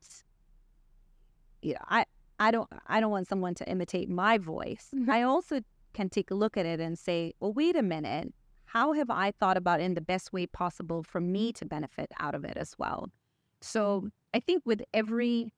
[1.63, 2.05] you know, I
[2.39, 4.89] I don't I don't want someone to imitate my voice.
[5.09, 5.61] I also
[5.93, 8.33] can take a look at it and say, well, wait a minute.
[8.73, 12.37] How have I thought about in the best way possible for me to benefit out
[12.37, 13.09] of it as well?
[13.61, 15.53] So I think with every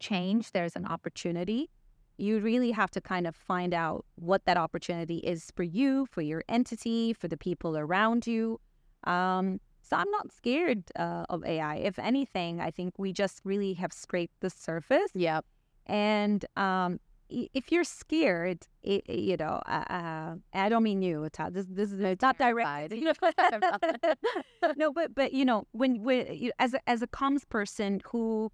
[0.00, 1.70] change, there's an opportunity.
[2.18, 6.20] You really have to kind of find out what that opportunity is for you, for
[6.20, 8.60] your entity, for the people around you.
[9.04, 11.76] Um, so I'm not scared uh, of AI.
[11.76, 15.10] If anything, I think we just really have scraped the surface.
[15.14, 15.46] Yep.
[15.86, 21.54] And um, if you're scared, it, you know, uh, uh, I don't mean you, Todd.
[21.54, 22.92] This, this is it's not direct.
[24.76, 28.50] no, but but you know, when when you, as a, as a comms person who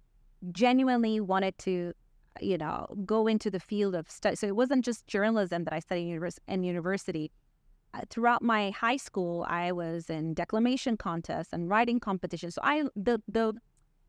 [0.51, 1.93] genuinely wanted to,
[2.41, 5.79] you know, go into the field of study, so it wasn't just journalism that I
[5.79, 7.31] studied in, univers- in university.
[7.93, 12.55] Uh, throughout my high school, I was in declamation contests and writing competitions.
[12.55, 13.53] So I the the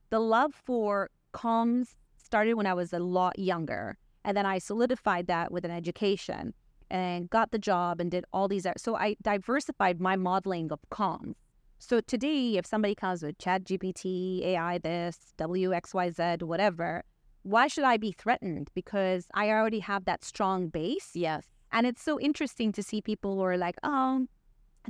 [0.09, 3.99] the love for comms started when I was a lot younger.
[4.25, 6.55] And then I solidified that with an education
[6.91, 8.67] and got the job and did all these.
[8.77, 11.35] So I diversified my modeling of comms.
[11.79, 17.05] So today, if somebody comes with Chat GPT, AI this, WXYZ, whatever,
[17.43, 18.71] why should I be threatened?
[18.75, 21.11] Because I already have that strong base.
[21.15, 21.45] Yes.
[21.73, 24.27] And it's so interesting to see people who are like, oh,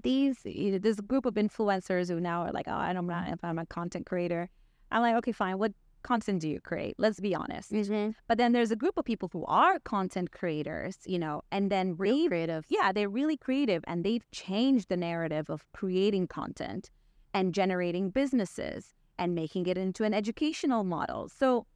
[0.03, 3.25] these, you know, this group of influencers who now are like, oh, I don't know
[3.27, 4.49] if I'm a content creator.
[4.93, 5.59] I'm like, okay, fine.
[5.59, 5.73] What
[6.05, 6.95] content do you create?
[6.99, 7.73] Let's be honest.
[7.73, 8.11] Mm-hmm.
[8.29, 11.97] But then there's a group of people who are content creators, you know, and then
[11.97, 12.65] really creative.
[12.69, 16.91] Yeah, they're really creative and they've changed the narrative of creating content
[17.33, 21.29] and generating businesses and making it into an educational model.
[21.29, 21.67] So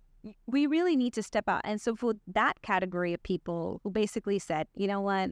[0.46, 1.62] we really need to step out.
[1.64, 5.30] And so for that category of people who basically said, you know what,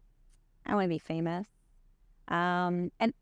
[0.65, 1.47] I want to be famous.
[2.29, 3.13] Um, and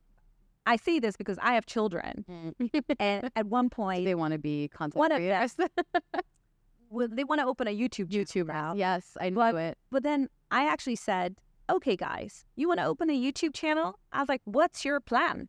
[0.66, 2.84] I say this because I have children, mm.
[2.98, 5.52] and at one point they want to be content one creators.
[5.58, 6.02] Of them,
[6.90, 8.74] well, they want to open a YouTube YouTube now.
[8.74, 9.78] Yes, I knew but, it.
[9.90, 11.36] But then I actually said,
[11.68, 15.48] "Okay, guys, you want to open a YouTube channel?" I was like, "What's your plan?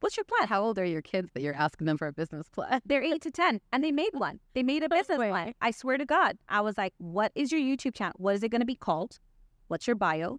[0.00, 0.48] What's your plan?
[0.48, 2.80] How old are your kids that you're asking them for a business plan?
[2.84, 4.40] They're eight to ten, and they made one.
[4.54, 5.54] They made a business plan.
[5.60, 8.14] I swear to God, I was like, "What is your YouTube channel?
[8.18, 9.18] What is it going to be called?
[9.68, 10.38] What's your bio?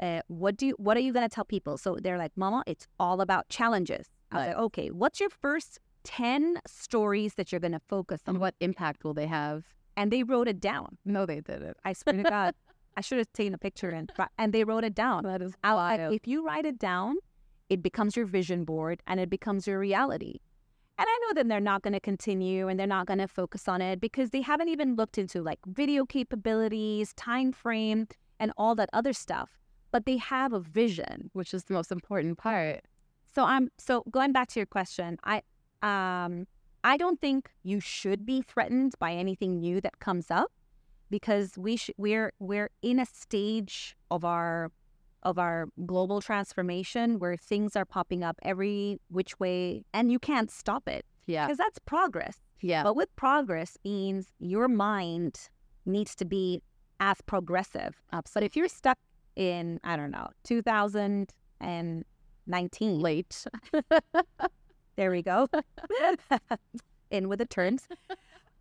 [0.00, 1.78] Uh, what do you, what are you going to tell people?
[1.78, 4.08] So they're like, Mama, it's all about challenges.
[4.30, 8.34] I was like, okay, what's your first 10 stories that you're going to focus on?
[8.34, 9.64] And what impact will they have?
[9.96, 10.98] And they wrote it down.
[11.04, 11.76] No, they didn't.
[11.84, 12.54] I swear to God.
[12.96, 15.24] I should have taken a picture and and they wrote it down.
[15.24, 16.12] That is wild.
[16.12, 17.16] if you write it down,
[17.70, 20.40] it becomes your vision board and it becomes your reality.
[20.98, 23.66] And I know that they're not going to continue and they're not going to focus
[23.66, 28.74] on it because they haven't even looked into like video capabilities, time frame, and all
[28.74, 29.61] that other stuff
[29.92, 32.80] but they have a vision, which is the most important part.
[33.34, 35.42] So I'm so going back to your question, I
[35.82, 36.46] um
[36.84, 40.50] I don't think you should be threatened by anything new that comes up
[41.10, 44.72] because we sh- we're we're in a stage of our
[45.22, 50.50] of our global transformation where things are popping up every which way and you can't
[50.50, 51.04] stop it.
[51.26, 51.46] Yeah.
[51.46, 52.38] Because that's progress.
[52.60, 52.82] Yeah.
[52.82, 55.48] But with progress means your mind
[55.86, 56.60] needs to be
[56.98, 58.02] as progressive.
[58.12, 58.40] Absolutely.
[58.40, 58.98] But if you're stuck
[59.36, 63.00] in, I don't know, 2019.
[63.00, 63.44] Late.
[64.96, 65.48] there we go.
[67.10, 67.86] in with the turns.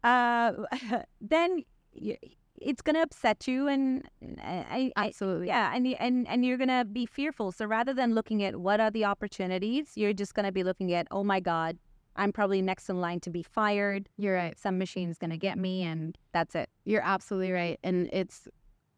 [0.03, 0.51] Uh,
[1.21, 2.15] then, you,
[2.62, 4.07] it's gonna upset you, and
[4.39, 5.47] I, I Absolutely.
[5.47, 7.51] yeah, and and and you're gonna be fearful.
[7.51, 11.07] So rather than looking at what are the opportunities, you're just gonna be looking at,
[11.10, 11.77] oh my God,
[12.15, 14.07] I'm probably next in line to be fired.
[14.17, 14.57] You're right.
[14.60, 16.69] Some machine's gonna get me, and that's it.
[16.86, 17.79] You're absolutely right.
[17.84, 18.47] And it's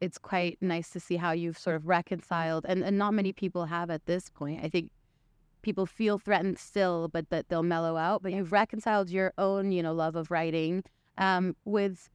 [0.03, 3.65] it's quite nice to see how you've sort of reconciled and, and not many people
[3.65, 4.59] have at this point.
[4.61, 4.91] I think
[5.61, 8.21] people feel threatened still, but that they'll mellow out.
[8.21, 10.83] But you've reconciled your own, you know, love of writing
[11.17, 12.09] um, with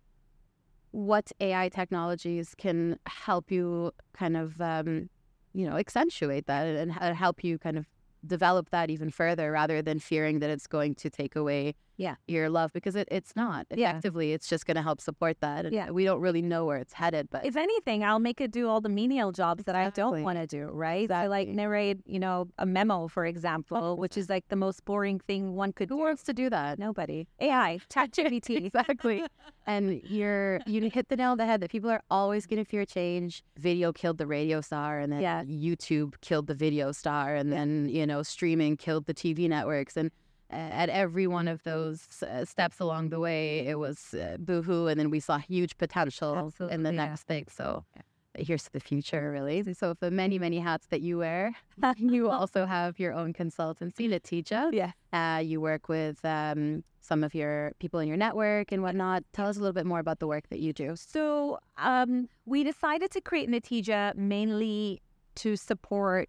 [0.90, 5.08] what AI technologies can help you kind of um,
[5.54, 7.86] you know, accentuate that and, and help you kind of
[8.26, 12.14] develop that even further rather than fearing that it's going to take away Yeah.
[12.28, 13.90] your love because it, it's not Yeah.
[13.90, 15.90] effectively it's just going to help support that and Yeah.
[15.90, 18.80] we don't really know where it's headed but If anything, I'll make it do all
[18.80, 21.10] the menial jobs that I don't want to do, right?
[21.10, 25.18] I like narrate, you know, a memo, for example, which is like the most boring
[25.18, 26.02] thing one could who do.
[26.02, 27.26] wants to do that Nobody.
[27.40, 28.64] AI, ChatGPT.
[28.66, 29.24] exactly
[29.66, 32.68] and you're you hit the nail on the head that people are always going to
[32.70, 35.42] fear change video killed the radio star and then Yeah.
[35.44, 40.10] youtube killed the video star and then you know streaming killed the tv networks and
[40.50, 44.98] at every one of those uh, steps along the way it was uh, boohoo and
[44.98, 47.04] then we saw huge potential in the Absolutely, yeah.
[47.06, 47.84] next thing so
[48.34, 51.52] here's to the future really so the many many hats that you wear
[51.96, 54.92] you also have your own consultancy Natija Yeah.
[55.12, 59.22] uh, you work with um, some of your people in your network and whatnot.
[59.32, 60.94] Tell us a little bit more about the work that you do.
[60.94, 65.00] So um, we decided to create Natija mainly
[65.36, 66.28] to support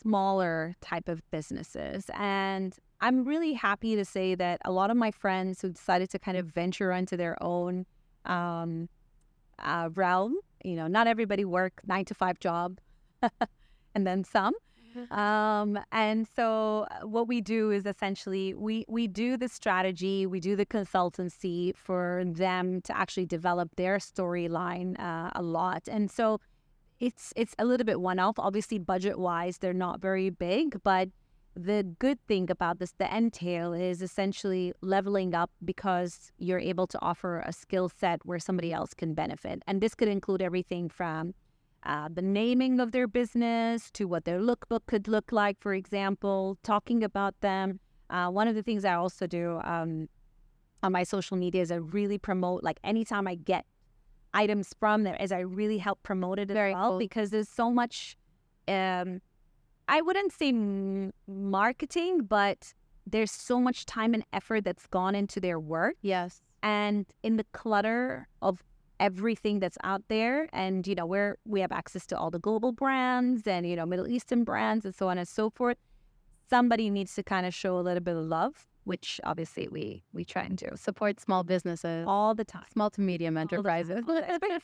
[0.00, 2.10] smaller type of businesses.
[2.14, 6.18] And I'm really happy to say that a lot of my friends who decided to
[6.18, 7.86] kind of venture into their own
[8.24, 8.88] um,
[9.58, 12.78] uh, realm, you know, not everybody work nine to five job
[13.94, 14.54] and then some.
[15.10, 20.38] Um, and so uh, what we do is essentially we we do the strategy, we
[20.38, 25.88] do the consultancy for them to actually develop their storyline uh, a lot.
[25.88, 26.40] And so
[27.00, 28.38] it's it's a little bit one off.
[28.38, 31.08] Obviously, budget wise, they're not very big, but
[31.56, 36.98] the good thing about this, the entail, is essentially leveling up because you're able to
[37.00, 39.62] offer a skill set where somebody else can benefit.
[39.66, 41.34] And this could include everything from
[41.84, 46.58] uh, the naming of their business to what their lookbook could look like, for example,
[46.62, 47.78] talking about them.
[48.10, 50.08] Uh, one of the things I also do um,
[50.82, 53.64] on my social media is I really promote, like, anytime I get
[54.32, 56.98] items from there, is I really help promote it as Very well cool.
[56.98, 58.16] because there's so much,
[58.66, 59.20] um,
[59.88, 60.52] I wouldn't say
[61.26, 62.72] marketing, but
[63.06, 66.40] there's so much time and effort that's gone into their work Yes.
[66.62, 68.62] and in the clutter of
[69.00, 72.70] everything that's out there and you know where we have access to all the global
[72.72, 75.76] brands and you know middle eastern brands and so on and so forth
[76.48, 80.24] somebody needs to kind of show a little bit of love which obviously we we
[80.24, 83.66] try and do Support small businesses, all the time small to medium All the time.
[83.66, 84.04] enterprises.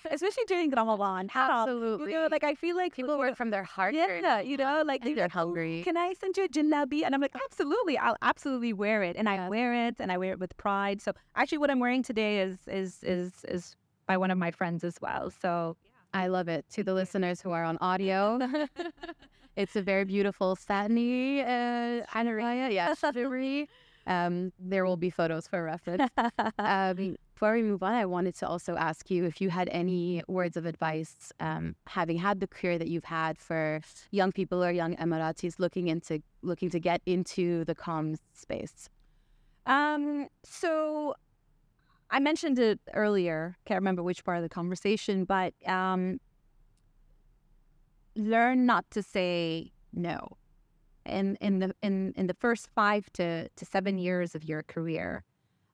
[0.11, 2.13] especially during Ramadan Absolutely.
[2.13, 3.95] you know, like i feel like People work from their heart.
[3.95, 5.83] yeah, you know, like they're they're like, "Oh, hungry.
[5.85, 7.03] Can I send you a jalabi?
[7.05, 10.33] And I'm like, absolutely, I'll absolutely wear it, and I wear it, and I wear
[10.33, 11.01] it with pride.
[11.03, 13.63] So actually, what I'm wearing today is is is is
[14.07, 15.31] by one of my friends as well.
[15.31, 15.77] So
[16.13, 16.65] I love it.
[16.75, 18.39] To the listeners who are on audio,
[19.57, 22.73] it's a very beautiful satiny uh, anaraya.
[22.73, 23.69] Yeah, shivery.
[24.07, 26.11] Um, there will be photos for reference.
[26.59, 30.23] Um, before we move on, I wanted to also ask you if you had any
[30.29, 34.71] words of advice, um, having had the career that you've had for young people or
[34.71, 38.91] young Emiratis looking into looking to get into the comms space.
[39.67, 41.15] Um, so
[42.11, 43.57] I mentioned it earlier.
[43.65, 46.21] Can't remember which part of the conversation, but um,
[48.17, 50.37] learn not to say no.
[51.07, 55.25] In in the in in the first five to to seven years of your career,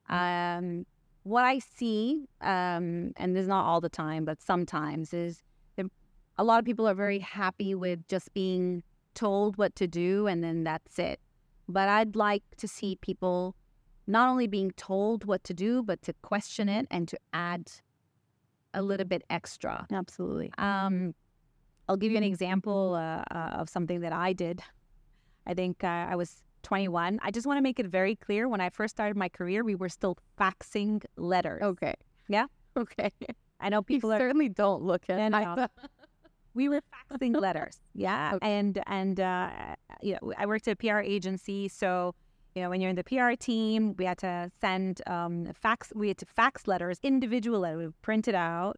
[0.09, 0.85] um,
[1.23, 5.43] what I see, um, and this is not all the time, but sometimes, is
[6.37, 8.83] a lot of people are very happy with just being
[9.15, 11.19] told what to do and then that's it.
[11.67, 13.55] But I'd like to see people
[14.05, 17.71] not only being told what to do, but to question it and to add
[18.73, 19.85] a little bit extra.
[19.91, 20.51] Absolutely.
[20.57, 21.13] Um,
[21.89, 24.61] I'll give you an example uh, uh, of something that I did.
[25.47, 27.19] I think uh, I was 21.
[27.23, 28.47] I just want to make it very clear.
[28.49, 31.61] When I first started my career, we were still faxing letters.
[31.63, 31.93] Okay.
[32.27, 32.45] Yeah?
[32.77, 33.11] Okay.
[33.59, 34.19] I know People are.
[34.19, 35.67] certainly don't look at uh,
[36.53, 37.79] We were faxing letters.
[37.95, 38.47] Yeah, Okay.
[38.57, 39.49] and and uh,
[40.03, 42.13] you know, I worked at a PR agency, so
[42.53, 45.91] you know, when you're in the PR team, we had to send um, fax.
[45.95, 47.77] We had to fax letters, individual letters.
[47.79, 48.77] We would print it out,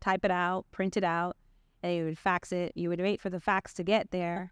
[0.00, 1.36] type it out, print it out,
[1.82, 2.72] and you would fax it.
[2.74, 4.50] You would wait for the fax to get there,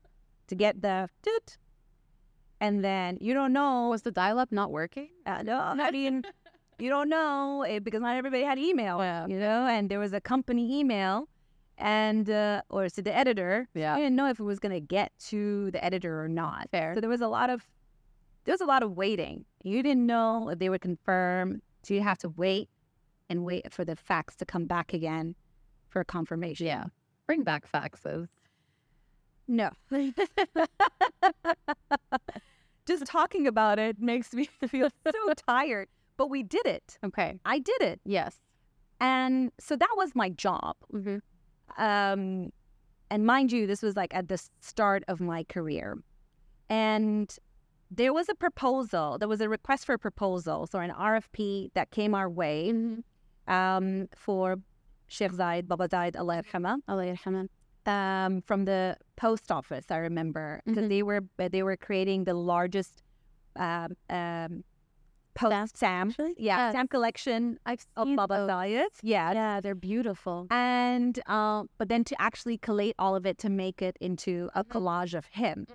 [0.49, 1.57] to get the toot,
[2.61, 3.89] and then you don't know.
[3.89, 5.09] Was the dial-up not working?
[5.27, 6.23] Uh, no, I mean,
[6.79, 9.27] you don't know eh, because not everybody had email, Yeah.
[9.27, 11.29] you know, and there was a company email
[11.79, 13.69] and, uh, or to the editor.
[13.75, 13.95] Yeah.
[13.95, 16.69] I didn't know if it was going to get to the editor or not.
[16.71, 16.95] Fair.
[16.95, 17.67] So there was a lot of,
[18.45, 19.45] there was a lot of waiting.
[19.63, 21.61] You didn't know if they would confirm.
[21.83, 22.69] So you have to wait
[23.29, 25.35] and wait for the facts to come back again
[25.89, 26.67] for confirmation.
[26.67, 26.85] Yeah.
[27.27, 28.29] Bring back faxes.
[29.49, 29.71] No.
[32.87, 35.89] Just talking about it makes me feel so tired.
[36.17, 36.99] But we did it.
[37.05, 37.39] Okay.
[37.45, 38.01] I did it.
[38.05, 38.37] Yes.
[39.01, 40.77] And so that was my job.
[40.93, 41.19] Mm-hmm.
[41.83, 42.51] Um,
[43.11, 45.99] and mind you, this was like at the start of my career.
[46.71, 47.35] And
[47.91, 51.91] there was a proposal, there was a request for a proposal, so an RFP that
[51.91, 53.53] came our way Mm-hmm.
[53.53, 54.57] um, for
[55.09, 57.49] Sheikh Zayed, Baba Zayed, Allah yarhamah, Allah.
[57.87, 59.87] Um, from the post office.
[59.91, 60.89] I remember because Mhm.
[60.89, 63.03] they were they were creating the largest
[63.57, 64.64] um, um,
[65.34, 66.34] post Sam, actually?
[66.39, 66.72] yeah.
[66.72, 68.47] Sam collection I've of seen Baba.
[69.03, 70.47] Yeah, Yeah, they're beautiful.
[70.51, 74.62] and um, but then to actually collate all of it to make it into a
[74.64, 74.68] Mhm.
[74.70, 75.66] collage of him.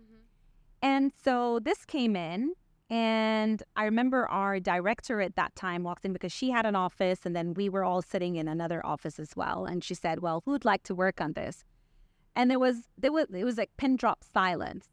[0.84, 2.54] And so this came in,
[2.90, 7.20] and I remember our director at that time walked in because she had an office,
[7.26, 9.66] and then we were all sitting in another office as well.
[9.66, 11.64] And she said, "Well, who'd like to work on this?"
[12.36, 14.88] And there was there was it was like pin drop silence.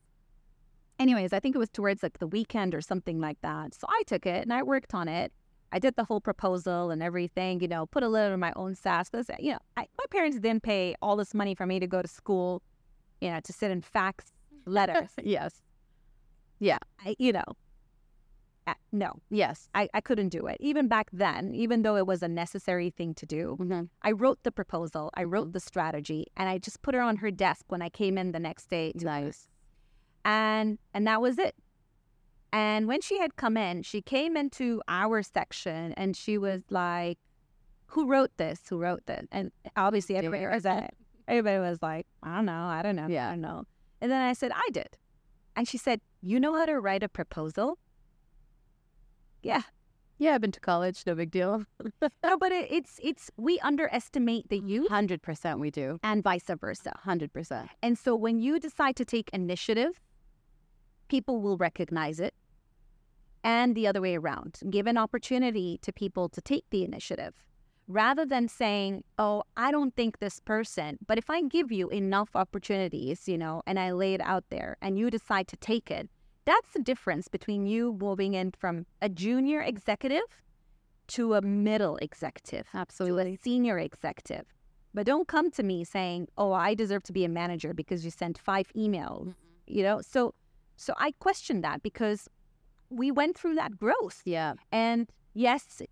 [0.99, 3.75] Anyways, I think it was towards like the weekend or something like that.
[3.75, 5.33] So I took it and I worked on it.
[5.71, 8.75] I did the whole proposal and everything, you know, put a little of my own
[8.75, 11.87] sass because, you know, I, my parents didn't pay all this money for me to
[11.87, 12.63] go to school,
[13.21, 14.33] you know, to sit and fax
[14.67, 15.11] letters.
[15.23, 15.61] yes.
[16.59, 16.79] Yeah.
[17.05, 17.45] I, you know,
[18.93, 19.69] no, Yes.
[19.75, 20.57] I, I couldn't do it.
[20.61, 23.85] Even back then, even though it was a necessary thing to do, Mm-hmm.
[24.03, 27.31] I wrote the proposal, I wrote the strategy, and I just put her on her
[27.31, 28.93] desk when I came in the next day.
[28.95, 29.49] Nice.
[30.25, 31.55] and and that was it.
[32.53, 37.19] And when she had come in, she came into our section and she was like,
[37.89, 38.61] "Who wrote this?
[38.69, 40.91] Who wrote this?" And obviously, everybody was like,
[41.27, 43.29] everybody was like, "I don't know, I don't know, Yeah.
[43.29, 43.65] I don't know."
[44.01, 44.97] And then I said, "I did,"
[45.57, 47.79] and she said, "You know how to write a proposal?"
[49.43, 49.63] Yeah,
[50.19, 51.05] Yeah, I've been to college.
[51.07, 51.65] No big deal.
[52.25, 55.99] no, but it, it's it's we underestimate the youth Hundred percent, we do.
[56.03, 56.93] and vice versa.
[57.05, 57.69] Hundred percent.
[57.83, 60.01] And so when you decide to take initiative,
[61.09, 62.35] people will recognize it.
[63.45, 67.35] And the other way around, give an opportunity to people to take the initiative
[67.87, 72.29] rather than saying, oh, I don't think this person, but if I give you enough
[72.35, 76.11] opportunities, you know, and I lay it out there and you decide to take it,
[76.49, 80.29] that's the difference between you moving in from a junior executive
[81.09, 83.37] to a middle executive to a Absolutely.
[83.37, 84.47] senior executive.
[84.95, 88.11] But don't come to me saying, "Oh, I deserve to be a manager because you
[88.11, 89.35] sent five emails."
[89.67, 90.35] You know, so
[90.77, 92.29] so I question that because
[92.91, 94.23] we went through that growth.
[94.25, 94.55] Yeah.
[94.73, 95.83] And yes,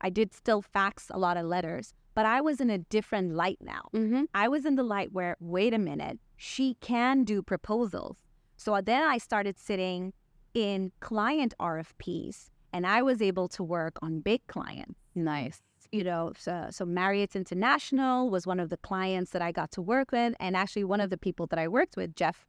[0.00, 3.58] I did still fax a lot of letters, but I was in a different light
[3.60, 3.84] now.
[3.94, 4.24] Mm-hmm.
[4.34, 8.16] I was in the light where, wait a minute, she can do proposals.
[8.60, 10.12] So then I started sitting
[10.52, 15.62] in client RFPs and I was able to work on big clients Nice.
[15.92, 19.80] you know, so, so Marriott International was one of the clients that I got to
[19.82, 20.34] work with.
[20.38, 22.46] And actually, one of the people that I worked with, Jeff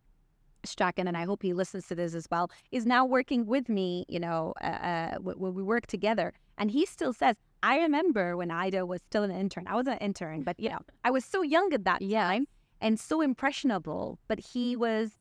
[0.66, 4.05] Strachan, and I hope he listens to this as well, is now working with me,
[4.09, 6.34] you know, uh, uh, when we work together.
[6.57, 9.66] And he still says, I remember when Aida was still an intern.
[9.66, 12.28] I was an intern, but, you know, I was so young at that Yeah.
[12.28, 12.47] time
[12.82, 14.20] and so impressionable.
[14.28, 15.12] But he was,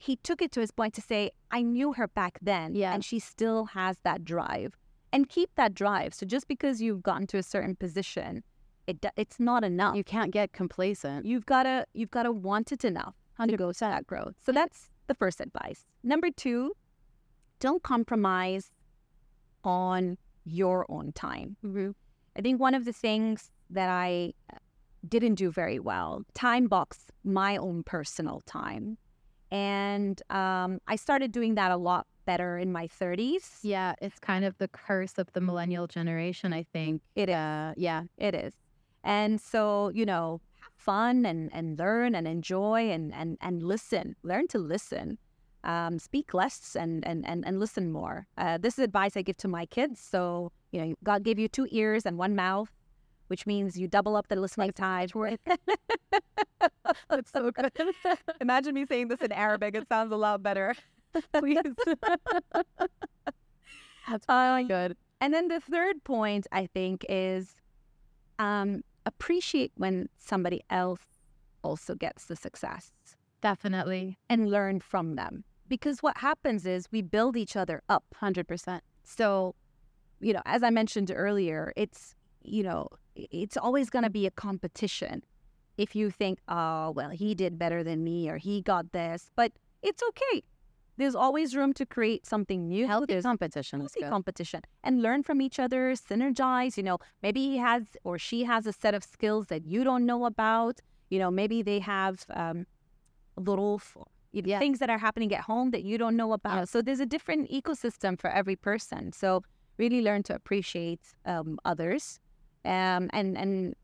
[0.00, 2.74] he took it to his point to say, I knew her back then.
[2.74, 2.94] Yeah.
[2.94, 4.74] And she still has that drive
[5.12, 6.14] and keep that drive.
[6.14, 8.42] So just because you've gotten to a certain position,
[8.86, 9.94] it it's not enough.
[9.96, 11.26] You can't get complacent.
[11.26, 13.14] You've gotta you've gotta want it enough
[13.46, 14.36] to go to that growth.
[14.44, 15.84] So that's the first advice.
[16.02, 16.72] Number two,
[17.58, 18.70] don't compromise
[19.64, 21.56] on your own time.
[21.62, 21.90] Mm-hmm.
[22.36, 24.56] I think one of the things that I uh,
[25.06, 28.96] didn't do very well, time box my own personal time.
[29.50, 33.58] And um, I started doing that a lot better in my 30s.
[33.62, 37.02] Yeah, it's kind of the curse of the millennial generation, I think.
[37.16, 37.34] It is.
[37.34, 38.04] Uh, yeah.
[38.18, 38.52] It is.
[39.02, 44.14] And so, you know, have fun and, and learn and enjoy and, and, and listen.
[44.22, 45.18] Learn to listen.
[45.64, 48.26] Um, speak less and, and, and, and listen more.
[48.38, 50.00] Uh, this is advice I give to my kids.
[50.00, 52.70] So, you know, God gave you two ears and one mouth,
[53.30, 55.08] which means you double up the listening time.
[57.08, 57.70] That's so good.
[58.40, 59.76] Imagine me saying this in Arabic.
[59.76, 60.74] It sounds a lot better.
[61.32, 61.62] Please.
[64.08, 64.96] That's Um, good.
[65.20, 67.54] And then the third point, I think, is
[68.40, 71.02] um, appreciate when somebody else
[71.62, 72.90] also gets the success
[73.42, 74.18] Definitely.
[74.28, 75.44] and learn from them.
[75.68, 78.02] Because what happens is we build each other up.
[78.20, 78.80] 100%.
[79.04, 79.54] So
[80.22, 84.30] you know, as I mentioned earlier, it's, you know, it's always going to be a
[84.30, 85.22] competition.
[85.76, 89.52] If you think, oh, well, he did better than me or he got this, but
[89.82, 90.42] it's okay.
[90.98, 92.86] There's always room to create something new.
[92.86, 96.76] Healthy There's competition healthy competition and learn from each other, synergize.
[96.76, 100.04] You know, maybe he has or she has a set of skills that you don't
[100.04, 100.80] know about.
[101.08, 102.66] You know, maybe they have um,
[103.36, 103.80] little
[104.32, 104.58] you know, Yeah.
[104.58, 106.58] things that are happening at home that you don't know about.
[106.58, 106.70] Yes.
[106.70, 109.12] So there's a different ecosystem for every person.
[109.12, 109.42] So
[109.78, 112.20] really learn to appreciate um, others,
[112.64, 113.74] um, and and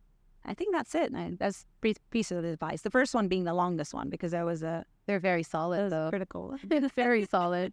[0.44, 1.12] I think that's it.
[1.14, 2.82] I, that's pre- piece of advice.
[2.82, 5.90] The first one being the longest one because I was a They're very that solid
[5.90, 6.08] though.
[6.10, 6.56] critical.
[6.94, 7.72] very solid.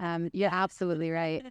[0.00, 1.44] Um, you're absolutely right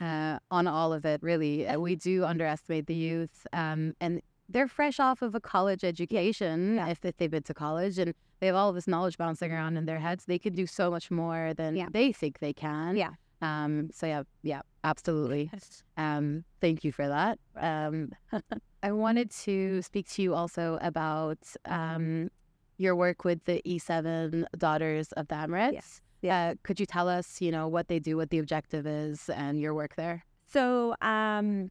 [0.00, 1.22] uh, on all of it.
[1.22, 5.84] Really, uh, we do underestimate the youth, um, and they're fresh off of a college
[5.84, 6.76] education.
[6.76, 6.88] Yeah.
[6.88, 9.84] If, if they've been to college and they have all this knowledge bouncing around in
[9.86, 11.88] their heads, they can do so much more than Yeah.
[11.90, 12.96] they think they can.
[12.96, 13.10] Yeah.
[13.42, 13.90] Um.
[13.92, 15.50] So yeah, yeah, absolutely.
[15.96, 17.38] Um, thank you for that.
[17.56, 18.12] Um,
[18.82, 22.30] I wanted to speak to you also about um,
[22.78, 26.00] your work with the E7 Daughters of the Emirates.
[26.22, 26.50] Yeah.
[26.50, 29.60] Uh, could you tell us, you know, what they do, what the objective is, and
[29.60, 30.24] your work there?
[30.50, 31.70] So, um,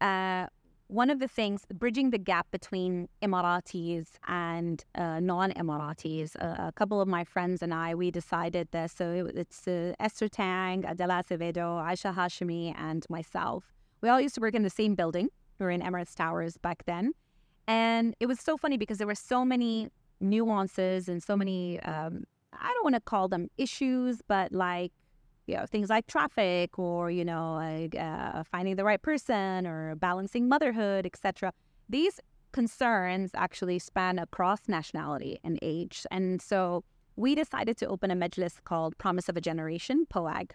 [0.00, 0.46] uh,
[0.94, 7.00] one of the things, bridging the gap between Emiratis and uh, non-Emiratis, uh, a couple
[7.00, 8.92] of my friends and I, we decided this.
[8.92, 13.74] So it, it's uh, Esther Tang, Adela Acevedo, Aisha Hashimi, and myself.
[14.02, 15.30] We all used to work in the same building.
[15.58, 17.12] We were in Emirates Towers back then.
[17.66, 19.88] And it was so funny because there were so many
[20.20, 22.22] nuances and so many, um,
[22.52, 24.92] I don't want to call them issues, but like,
[25.46, 29.94] you know, things like traffic or, you know, like uh, finding the right person or
[29.96, 31.52] balancing motherhood, etc.
[31.88, 32.20] These
[32.52, 36.06] concerns actually span across nationality and age.
[36.10, 36.84] And so
[37.16, 40.52] we decided to open a majlis called Promise of a Generation, POAG.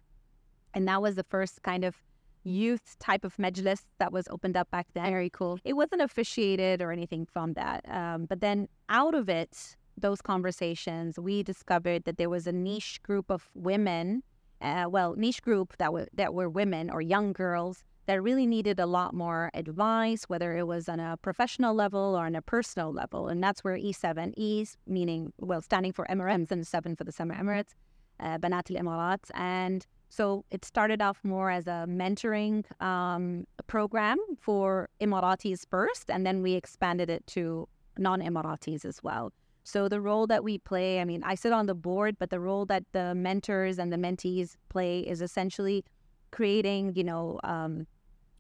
[0.74, 1.96] And that was the first kind of
[2.44, 5.12] youth type of majlis that was opened up back then.
[5.12, 5.60] Very cool.
[5.64, 7.86] It wasn't officiated or anything from that.
[7.90, 13.02] Um, but then out of it, those conversations, we discovered that there was a niche
[13.04, 14.24] group of women,
[14.62, 18.80] uh, well, niche group that were that were women or young girls that really needed
[18.80, 22.92] a lot more advice, whether it was on a professional level or on a personal
[22.92, 23.28] level.
[23.28, 27.36] And that's where E7, E meaning, well, standing for MRMs and 7 for the Summer
[27.36, 27.76] Emirates,
[28.20, 29.30] uh, Banat al Emirat.
[29.36, 36.26] And so it started off more as a mentoring um, program for Emiratis first, and
[36.26, 37.68] then we expanded it to
[38.00, 39.32] non Emiratis as well.
[39.70, 42.40] So the role that we play, I mean, I sit on the board, but the
[42.40, 45.86] role that the mentors and the mentees play is essentially
[46.32, 47.86] creating, you know, um,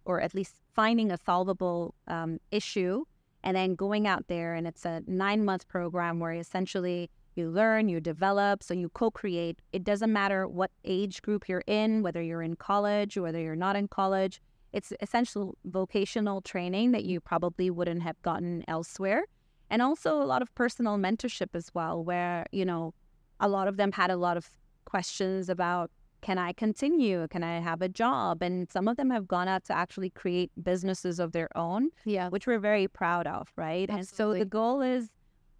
[0.05, 3.05] or at least finding a solvable um, issue
[3.43, 4.55] and then going out there.
[4.55, 9.11] And it's a nine month program where essentially you learn, you develop, so you co
[9.11, 9.59] create.
[9.71, 13.55] It doesn't matter what age group you're in, whether you're in college or whether you're
[13.55, 14.41] not in college.
[14.73, 19.25] It's essential vocational training that you probably wouldn't have gotten elsewhere.
[19.69, 22.93] And also a lot of personal mentorship as well, where, you know,
[23.39, 24.49] a lot of them had a lot of
[24.85, 25.91] questions about
[26.21, 27.27] can I continue?
[27.29, 28.41] Can I have a job?
[28.41, 32.27] And some of them have gone out to actually create businesses of their own, Yeah.
[32.27, 33.89] which we're very proud of, right?
[33.89, 35.09] And so the goal is,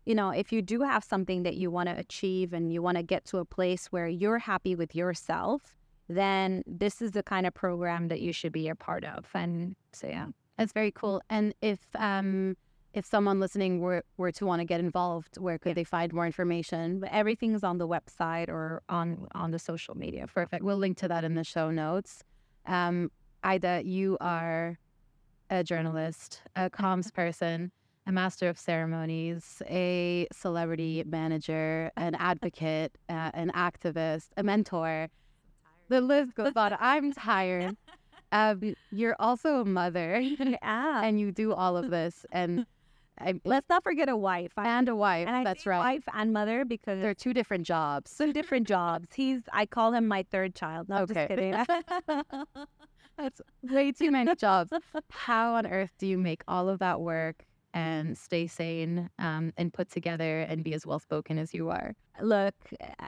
[0.06, 2.98] you know, if you do have something that you want to achieve and you want
[2.98, 5.78] to get to a place where you're happy with yourself,
[6.10, 9.28] then this is the kind of program that you should be a part of.
[9.34, 10.28] And so, yeah.
[10.58, 11.22] That's very cool.
[11.30, 12.58] And if um
[12.94, 15.74] if someone listening were were to want to get involved, where could Yeah.
[15.76, 17.00] they find more information?
[17.00, 20.28] But everything's on the website or on on the social media.
[20.28, 20.64] Perfect.
[20.64, 22.24] We'll link to that in the show notes.
[22.66, 23.12] Um,
[23.44, 24.78] Aida, you are
[25.50, 27.72] a journalist, a comms person,
[28.06, 35.08] a master of ceremonies, a celebrity manager, an advocate, uh, an activist, a mentor.
[35.90, 36.76] The list goes on.
[36.80, 37.76] I'm tired.
[38.32, 41.02] Um, you're also a mother, Yeah.
[41.04, 42.64] and you do all of this, and
[43.20, 44.54] I, Let's not forget a wife.
[44.58, 45.28] I- and a wife.
[45.28, 45.80] and that's right.
[45.80, 48.12] wife and mother because They're two different jobs.
[48.12, 49.10] some different jobs.
[49.14, 50.90] He's I call him my third child.
[50.90, 51.14] No, Okay.
[51.14, 51.66] just kidding.
[53.18, 54.72] That's way too many jobs.
[55.10, 57.44] How on earth do you make all of that work
[57.74, 61.94] and stay sane um, and put together and be as well spoken as you are?
[62.22, 62.56] Look,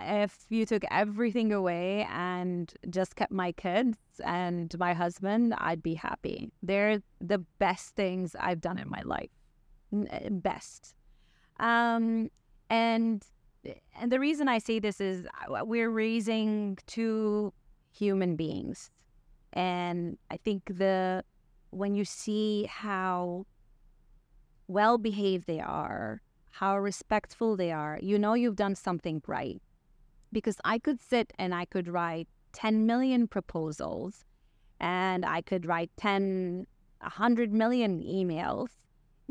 [0.03, 5.93] if you took everything away and just kept my kids and my husband, I'd be
[5.93, 6.51] happy.
[6.61, 9.29] They're the best things I've done in my life.
[9.93, 10.95] Uh, Best.
[11.59, 12.29] Um,
[12.69, 13.23] and
[13.99, 17.53] and the reason I say this is uh, we're raising two
[17.91, 18.89] human beings,
[19.53, 21.23] and I think the
[21.69, 23.45] when you see how
[24.67, 29.61] well behaved they are, how respectful they are, you know you've done something right.
[30.31, 34.23] Because I could sit and I could write 10 million proposals
[34.79, 36.65] and I could write 10,
[37.01, 38.69] 100 million emails.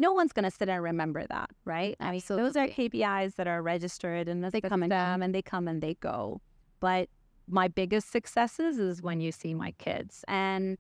[0.01, 1.95] No one's going to sit and remember that, right?
[2.01, 5.43] I mean, those are KPIs that are registered and They come and them and they
[5.43, 6.41] come and they go.
[6.81, 7.11] But
[7.47, 10.25] my biggest successes is when you see my kids.
[10.27, 10.79] And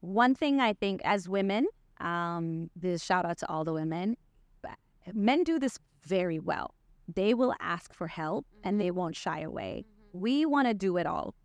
[0.00, 1.68] one thing I think as women,
[2.00, 4.16] um, this shout out to all the women,
[5.14, 6.74] men do this very well.
[7.06, 9.84] They will ask for help and they won't shy away.
[10.12, 11.36] We want to do it all.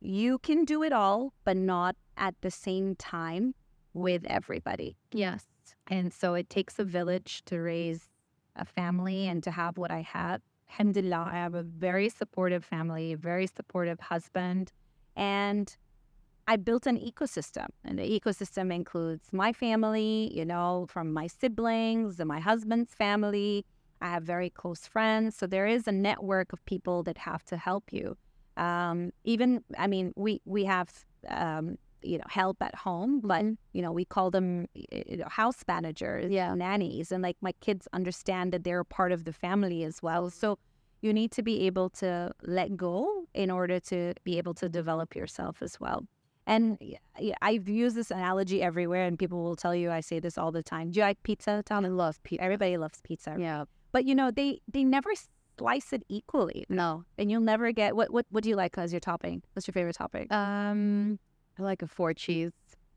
[0.00, 3.56] You can do it all, but not at the same time
[3.94, 4.96] with everybody.
[5.12, 5.44] Yes.
[5.88, 8.08] And so it takes a village to raise
[8.56, 10.40] a family and to have what I have.
[10.70, 14.72] Alhamdulillah, I have a very supportive family, a very supportive husband,
[15.16, 15.76] and
[16.48, 17.66] I built an ecosystem.
[17.84, 23.64] And the ecosystem includes my family, you know, from my siblings and my husband's family.
[24.00, 25.36] I have very close friends.
[25.36, 28.16] So there is a network of people that have to help you.
[28.56, 30.88] Um, even, I mean, we, we have
[31.28, 33.54] um, you know help at home but Mm-hmm.
[33.72, 36.54] you know we call them you know, house managers Yeah.
[36.54, 40.30] nannies and like my kids understand that they're a part of the family as well
[40.30, 40.58] so
[41.00, 45.14] you need to be able to let go in order to be able to develop
[45.16, 46.06] yourself as well
[46.46, 46.76] and
[47.40, 50.60] I've used this analogy everywhere, and people will tell you I say this all the
[50.60, 50.90] time.
[50.90, 51.84] Do you like pizza, Tom?
[51.84, 52.42] I love pizza.
[52.42, 53.66] Everybody loves pizza, Yeah.
[53.92, 55.10] but you know they they never
[55.56, 57.04] slice it equally, No.
[57.16, 59.44] and you'll never get what what what do you like as your topping?
[59.52, 60.26] What's your favorite topping?
[60.32, 61.20] Um,
[61.58, 62.16] I like a four mm.
[62.16, 62.52] cheese.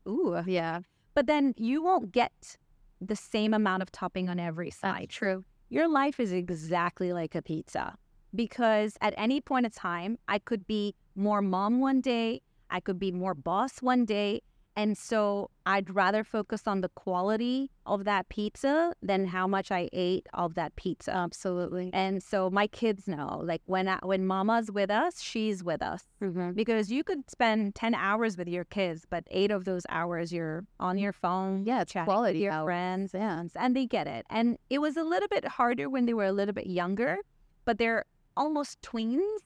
[0.08, 0.80] Ooh, Yeah.
[1.14, 2.58] But then you won't get
[3.00, 5.08] the same amount of topping on every side.
[5.08, 5.44] true.
[5.70, 7.96] Your life is exactly like a pizza
[8.34, 12.98] because at any point in time, I could be more mom one day, I could
[12.98, 14.42] be more boss one day.
[14.76, 19.88] And so I'd rather focus on the quality of that pizza than how much I
[19.92, 21.12] ate of that pizza.
[21.12, 21.90] Absolutely.
[21.94, 26.02] And so my kids know, like when I, when mama's with us, she's with us
[26.22, 26.52] Mm-hmm.
[26.52, 30.64] because you could spend 10 hours with your kids, but eight of those hours you're
[30.78, 31.64] on your phone.
[31.64, 32.66] Yeah, it's chatting quality with your hours.
[32.66, 33.42] friends, Yeah.
[33.56, 34.26] and they get it.
[34.28, 37.16] And it was a little bit harder when they were a little bit younger,
[37.64, 38.04] but they're
[38.36, 39.38] almost tweens.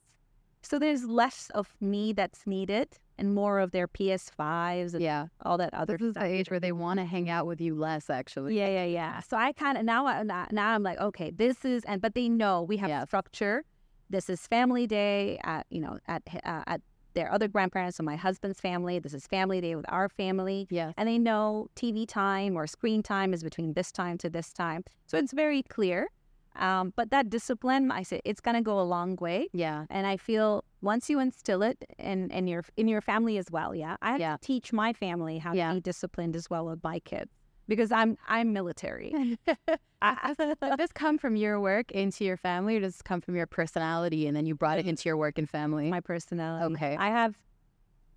[0.62, 2.88] So there's less of me that's needed
[3.20, 5.26] and more of their PS5s and Yeah.
[5.42, 6.24] all that other This is stuff.
[6.24, 8.56] the age where they want to hang out with you less, actually.
[8.58, 9.20] Yeah, yeah, yeah.
[9.20, 12.28] So I kind of now, I- now I'm like, okay, this is, and but they
[12.28, 13.04] know we have Yeah.
[13.04, 13.64] structure.
[14.08, 16.80] This is family day at you know at uh, at
[17.14, 18.98] their other grandparents, so my husband's family.
[18.98, 20.92] This is family day with our family, Yeah.
[20.96, 24.82] and they know TV time or screen time is between this time to this time.
[25.06, 26.08] So it's very clear.
[26.56, 29.48] Um, but that discipline, I say, it's gonna go a long way.
[29.52, 29.86] Yeah.
[29.90, 33.74] And I feel once you instill it in, in your in your family as well,
[33.74, 34.36] yeah, I have Yeah.
[34.36, 35.68] to teach my family how Yeah.
[35.70, 37.30] to be disciplined as well with my kids
[37.68, 39.36] because I'm I'm military.
[40.02, 43.36] I, Did this come from your work into your family, or does this come from
[43.36, 45.90] your personality and then you brought it into your work and family?
[45.90, 46.74] my personality.
[46.74, 46.96] Okay.
[46.96, 47.36] I have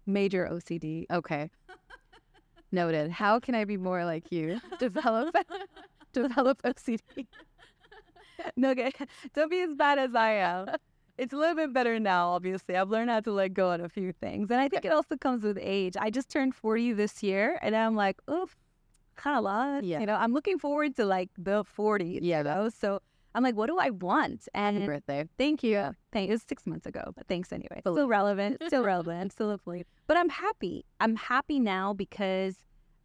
[0.05, 1.05] major OCD.
[1.11, 1.49] Okay.
[2.71, 3.11] Noted.
[3.11, 4.59] How can I be more like you?
[4.79, 5.35] Develop
[6.13, 7.27] develop OCD.
[8.55, 8.91] No, okay.
[9.33, 10.67] Don't be as bad as I am.
[11.17, 12.75] It's a little bit better now, obviously.
[12.75, 14.49] I've learned how to let go on a few things.
[14.49, 15.95] And I think it also comes with age.
[15.99, 18.55] I just turned 40 this year and I'm like, oof,
[19.17, 19.81] halas.
[19.83, 19.99] Yeah.
[19.99, 22.19] You know, I'm looking forward to like the 40s.
[22.23, 22.69] Yeah, You know?
[22.69, 22.99] So
[23.35, 24.47] I'm like, what do I want?
[24.53, 25.27] And Happy birthday.
[25.37, 25.91] thank you.
[26.11, 27.81] Thank, it was six months ago, but thanks anyway.
[27.83, 27.97] Believe.
[27.97, 28.61] Still relevant.
[28.67, 29.31] Still relevant.
[29.33, 29.85] Still a belief.
[30.07, 30.85] But I'm happy.
[30.99, 32.55] I'm happy now because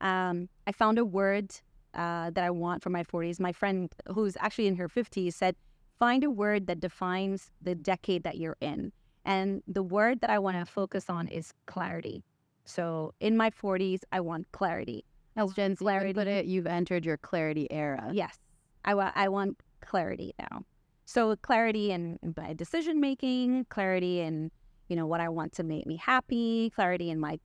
[0.01, 1.53] um, I found a word
[1.95, 3.41] uh, that I want for my 40s.
[3.41, 5.57] My friend, who's actually in her 50s, said,
[5.99, 8.93] find a word that defines the decade that you're in.
[9.25, 12.23] And the word that I want to focus on is clarity.
[12.65, 15.05] So in my 40s, I want clarity.
[15.37, 16.31] As Jen would put clarity.
[16.31, 18.11] it, you've entered your clarity era.
[18.13, 18.39] Yes,
[18.85, 20.63] I, wa- I want clarity now.
[21.05, 24.51] So clarity in, in my decision making, clarity in
[24.89, 27.39] you know what I want to make me happy, clarity in my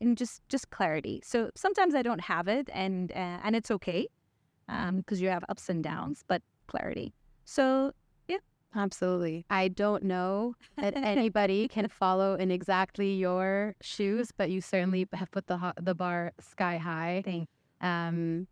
[0.00, 1.20] in just just clarity.
[1.24, 4.08] So sometimes I don't have it, and uh, and it's okay
[4.96, 7.12] because you have ups and downs, but clarity.
[7.44, 7.92] So
[8.28, 8.38] yeah
[8.76, 9.44] Absolutely.
[9.50, 15.30] I don't know that anybody can follow in exactly your shoes, but you certainly have
[15.30, 17.22] put the the bar sky high.
[17.24, 17.48] Thank
[17.80, 18.46] Um,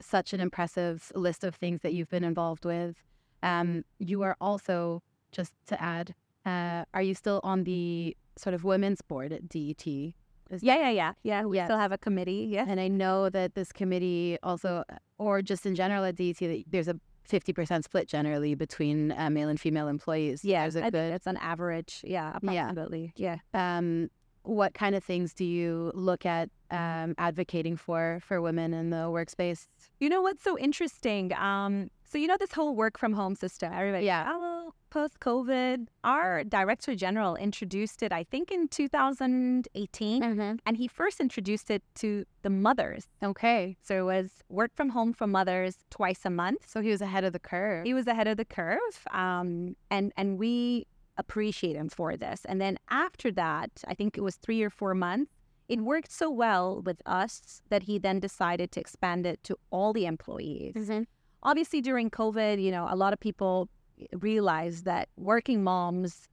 [0.00, 2.96] such an impressive list of things that you've been involved with.
[3.42, 6.14] Um, you are also, just to add,
[6.46, 9.86] uh, are you still on the sort of women's board at DET?
[9.86, 11.44] Is- yeah, yeah, yeah, yeah.
[11.44, 11.66] We Yes.
[11.66, 12.48] still have a committee.
[12.50, 14.84] Yeah, And I know that this committee also,
[15.18, 16.98] or just in general at DET, that there's a
[17.30, 20.44] 50% split generally between uh, male and female employees.
[20.44, 20.62] yeah.
[20.62, 22.00] There's a I good it's an average.
[22.04, 22.72] Yeah, Yeah.
[23.16, 23.38] Yeah.
[23.54, 24.10] um,
[24.44, 29.04] what kind of things do you look at um, advocating for for women in the
[29.08, 29.66] workspace?
[30.00, 31.32] You know what's so interesting?
[31.34, 33.72] Um, so you know this whole work from home system.
[33.72, 34.26] Everybody, Yeah.
[34.28, 40.22] oh, post COVID, our director general introduced it, I think, in 2018.
[40.22, 40.56] Mm-hmm.
[40.66, 43.06] And he first introduced it to the mothers.
[43.22, 43.76] Okay.
[43.82, 46.68] So it was work from home for mothers twice a month.
[46.68, 47.86] So he was ahead of the curve.
[47.86, 48.78] He was ahead of the curve.
[49.10, 50.86] Um, and, and we
[51.22, 52.44] appreciate him for this.
[52.44, 55.30] And then after that, I think it was three or four months,
[55.68, 59.92] it worked so well with us that he then decided to expand it to all
[59.92, 60.74] the employees.
[60.74, 61.02] Mm-hmm.
[61.42, 63.68] Obviously, during COVID, you know, a lot of people
[64.12, 66.28] realized that working moms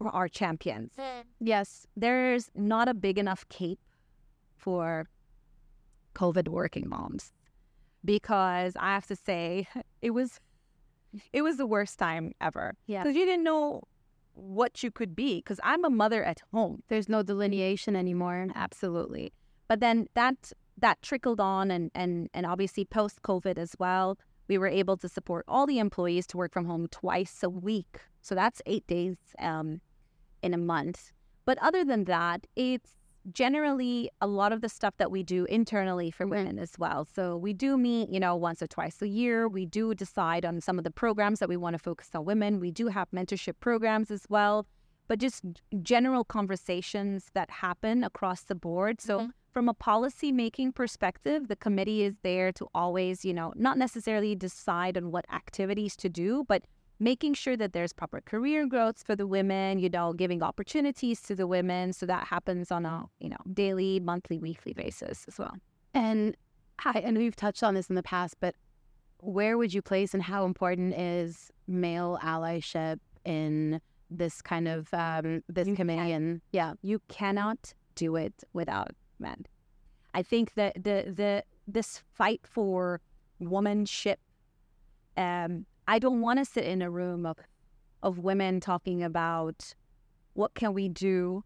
[0.00, 0.92] are champions.
[1.40, 1.86] Yes.
[1.96, 3.80] There's not a big enough cape
[4.56, 5.08] for
[6.14, 7.32] COVID working moms
[8.04, 9.66] because I have to say
[10.02, 10.40] it was
[11.32, 12.74] it was the worst time ever.
[12.86, 13.02] Yeah.
[13.02, 13.82] Because you didn't know
[14.34, 15.36] what you could be.
[15.36, 16.82] Because I'm a mother at home.
[16.88, 18.48] There's no delineation anymore.
[18.54, 19.32] Absolutely.
[19.68, 24.18] But then that that trickled on and and and obviously post COVID as well.
[24.48, 28.00] We were able to support all the employees to work from home twice a week.
[28.22, 29.82] So that's eight days um,
[30.42, 31.12] in a month.
[31.44, 32.97] But other than that, it's
[33.32, 37.04] generally a lot of the stuff that we do internally for women as well.
[37.04, 39.48] So we do meet, you know, once or twice a year.
[39.48, 42.60] We do decide on some of the programs that we want to focus on women.
[42.60, 44.66] We do have mentorship programs as well,
[45.08, 45.42] but just
[45.82, 49.00] general conversations that happen across the board.
[49.00, 49.30] So Mhm.
[49.50, 54.34] from a policy making perspective, the committee is there to always, you know, not necessarily
[54.34, 56.64] decide on what activities to do, but
[57.00, 61.34] making sure that there's proper career growth for the women, you know, giving opportunities to
[61.34, 61.92] the women.
[61.92, 65.56] So that happens on a, you know, daily, monthly, weekly basis as well.
[65.94, 66.36] And
[66.84, 68.54] I, I know you've touched on this in the past, but
[69.20, 73.80] where would you place and how important is male allyship in
[74.10, 76.12] this kind of um, this You committee?
[76.12, 79.44] And yeah, You cannot do it without men.
[80.14, 83.00] I think that the the this fight for
[83.40, 84.16] womanship,
[85.16, 87.38] um, I don't want to sit in a room of
[88.02, 89.74] of women talking about
[90.34, 91.42] what can we do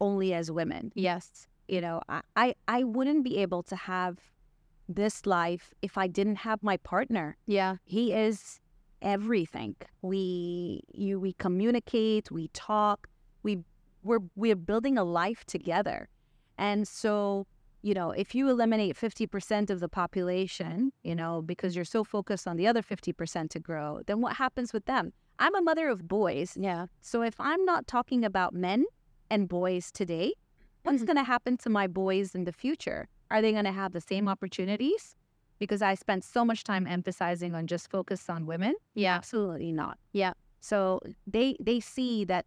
[0.00, 0.90] only as women.
[0.96, 4.18] yes, You know, I, I, I wouldn't be able to have
[4.88, 7.36] this life if I didn't have my partner.
[7.46, 8.60] yeah, He is
[9.00, 9.76] everything.
[10.02, 13.08] We you we communicate, we talk,
[13.44, 13.52] we
[14.02, 16.08] we're we're building a life together.
[16.58, 17.46] And so,
[17.82, 22.46] you know, if you eliminate 50% of the population, you know, because you're so focused
[22.48, 25.12] on the other 50% to grow, then what happens with them?
[25.38, 26.56] I'm a mother of boys.
[26.58, 28.86] yeah, So if I'm not talking about men
[29.30, 30.32] and boys today,
[30.82, 31.06] what's Mhm.
[31.06, 33.08] going to happen to my boys in the future?
[33.30, 35.14] Are they going to have the same opportunities?
[35.58, 38.74] Because I spent so much time emphasizing on just focus on women.
[38.94, 39.98] yeah, Absolutely not.
[40.12, 40.32] Yeah.
[40.60, 42.46] So they they see that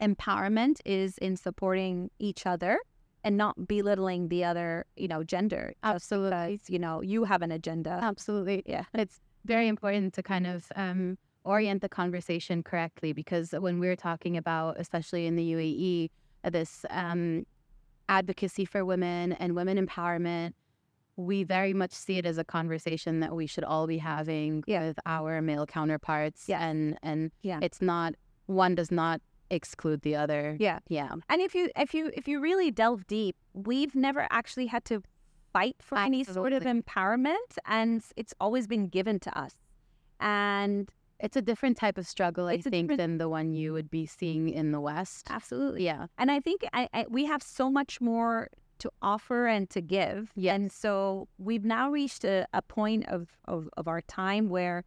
[0.00, 2.78] empowerment is in supporting each other
[3.24, 5.74] and not belittling the other, you know, gender.
[5.82, 6.52] Absolutely.
[6.56, 7.98] because, you know, you have an agenda.
[8.02, 8.62] absolutely.
[8.66, 8.84] Yeah.
[8.94, 14.36] It's very important to kind of um, orient the conversation correctly because when we're talking
[14.36, 16.10] about, especially in the UAE,
[16.44, 17.44] uh, this um,
[18.08, 20.52] advocacy for women and women empowerment,
[21.16, 24.86] we very much see it as a conversation that we should all be having Yeah.
[24.88, 26.48] with our male counterparts.
[26.48, 26.60] Yes.
[26.62, 27.60] And and Yeah.
[27.62, 28.14] it's not
[28.46, 29.20] one does not
[29.52, 30.56] exclude the other.
[30.58, 30.78] Yeah.
[30.88, 31.12] Yeah.
[31.28, 35.02] And if you if you if you really delve deep, we've never actually had to
[35.52, 39.54] fight for any sort of empowerment and it's always been given to us.
[40.20, 40.88] And
[41.20, 44.06] It's a different type of struggle, I think, different- than the one you would be
[44.06, 45.26] seeing in the West.
[45.30, 45.84] absolutely.
[45.84, 46.06] Yeah.
[46.18, 48.48] And I think I, I, we have so much more
[48.78, 50.32] to offer and to give.
[50.34, 50.54] Yes.
[50.56, 54.82] And so we've now reached a, a point of, of, of our time where,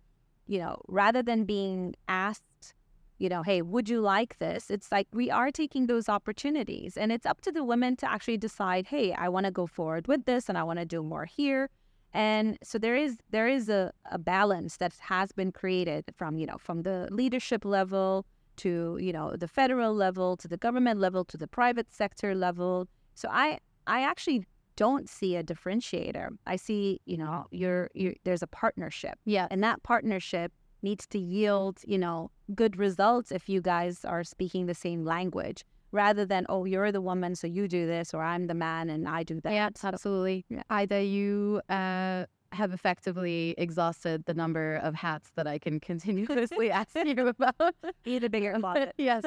[0.47, 2.73] you know, rather than being asked,
[3.17, 4.69] you know, hey, would you like this?
[4.69, 6.97] It's like we are taking those opportunities.
[6.97, 10.07] And it's up to the women to actually decide, hey, I want to go forward
[10.07, 11.69] with this and I want to do more here.
[12.13, 16.45] And so there is there is a, a balance that has been created from, you
[16.45, 18.25] know, from the leadership level
[18.57, 22.87] to, you know, the federal level, to the government level, to the private sector level.
[23.15, 24.45] So I I actually
[24.77, 26.29] don't see a differentiator.
[26.47, 29.17] I see, you know, you're, you're there's a partnership.
[29.25, 29.47] Yeah.
[29.51, 30.51] And that partnership
[30.81, 35.65] needs to yield, you know, good results if you guys are speaking the same language
[35.91, 39.07] rather than, oh, you're the woman, so you do this, or I'm the man and
[39.07, 39.53] I do that.
[39.53, 40.45] Yeah, absolutely.
[40.49, 40.63] Yeah.
[40.69, 46.95] Aida you uh, have effectively exhausted the number of hats that I can continuously ask
[47.05, 47.75] you about.
[48.05, 48.93] Eat a bigger closet.
[48.97, 49.23] yes.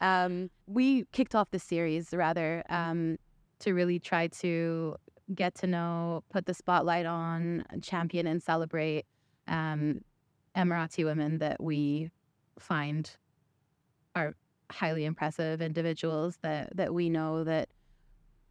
[0.00, 3.18] Um, we kicked off the series rather um,
[3.60, 4.96] to really try to
[5.34, 9.06] get to know, put the spotlight on, champion, and celebrate
[9.46, 10.00] um,
[10.56, 12.10] Emirati women that we
[12.58, 13.10] find
[14.14, 14.34] are
[14.70, 17.68] highly impressive individuals that that we know that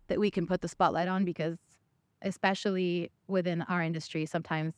[0.07, 1.57] that we can put the spotlight on because
[2.21, 4.73] especially within our industry sometimes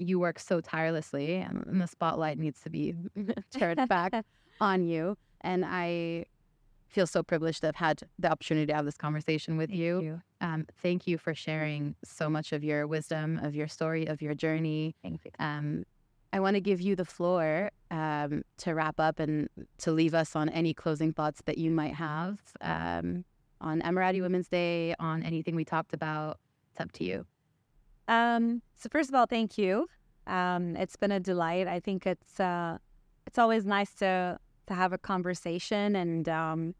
[0.00, 2.94] you work so tirelessly, and the spotlight needs to be
[3.50, 4.12] turned back
[4.60, 5.16] on you.
[5.42, 6.24] And I
[6.88, 10.00] feel so privileged to have had the opportunity to have this conversation with Thank you.
[10.00, 10.22] you.
[10.40, 14.34] Um, thank you for sharing so much of your wisdom, of your story, of your
[14.34, 14.96] journey.
[15.02, 15.30] Thank you.
[15.38, 15.84] Um,
[16.32, 20.36] I want to give you the floor um, to wrap up and to leave us
[20.36, 23.24] on any closing thoughts that you might have um,
[23.60, 26.38] on Emirati Women's Day, on anything we talked about.
[26.70, 27.26] It's up to you.
[28.06, 29.88] Um, so first of all, thank you.
[30.26, 31.66] Um, it's been a delight.
[31.66, 32.78] I think it's uh,
[33.26, 36.74] it's always nice to to have a conversation, and um,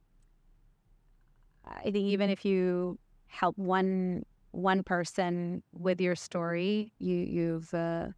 [1.67, 8.09] I think even if you help one one person with your story, you you've uh,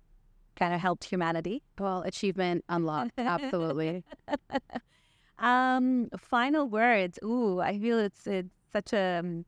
[0.56, 1.62] kind of helped humanity.
[1.78, 3.18] Well, achievement unlocked.
[3.18, 4.04] Absolutely.
[5.38, 7.18] um, final words.
[7.24, 9.44] Ooh, I feel it's it's such a um,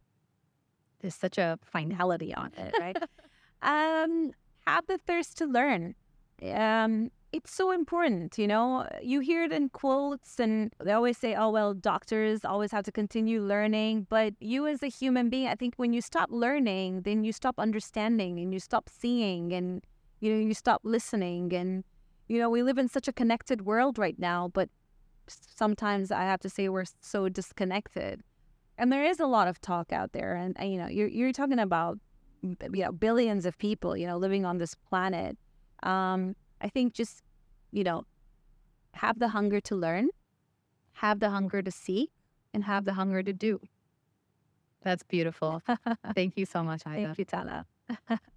[1.01, 2.97] there's such a finality on it, right?
[3.63, 4.33] um,
[4.67, 5.95] have the thirst to learn.
[6.43, 8.89] Um, it's so important, you know.
[9.03, 12.93] You hear it in quotes, and they always say, "Oh well, doctors always have to
[12.93, 17.25] continue learning." But you, as a human being, I think when you stop learning, then
[17.25, 19.85] you stop understanding, and you stop seeing, and
[20.25, 21.85] you know, you stop listening, and
[22.29, 24.71] you know, we live in such a connected world right now, but
[25.29, 28.23] sometimes I have to say we're so disconnected.
[28.79, 31.33] And there is a lot of talk out there, and, and you know, you're you're
[31.33, 31.99] talking about
[32.41, 35.37] you know billions of people, you know, living on this planet.
[35.83, 37.23] Um, I think just
[37.71, 38.05] you know,
[38.95, 40.09] have the hunger to learn,
[40.95, 42.11] have the hunger to see
[42.55, 43.61] and have the hunger to do.
[44.83, 45.63] That's beautiful.
[46.15, 47.07] Thank you so much, Aida.
[47.07, 47.67] Thank you, Tala.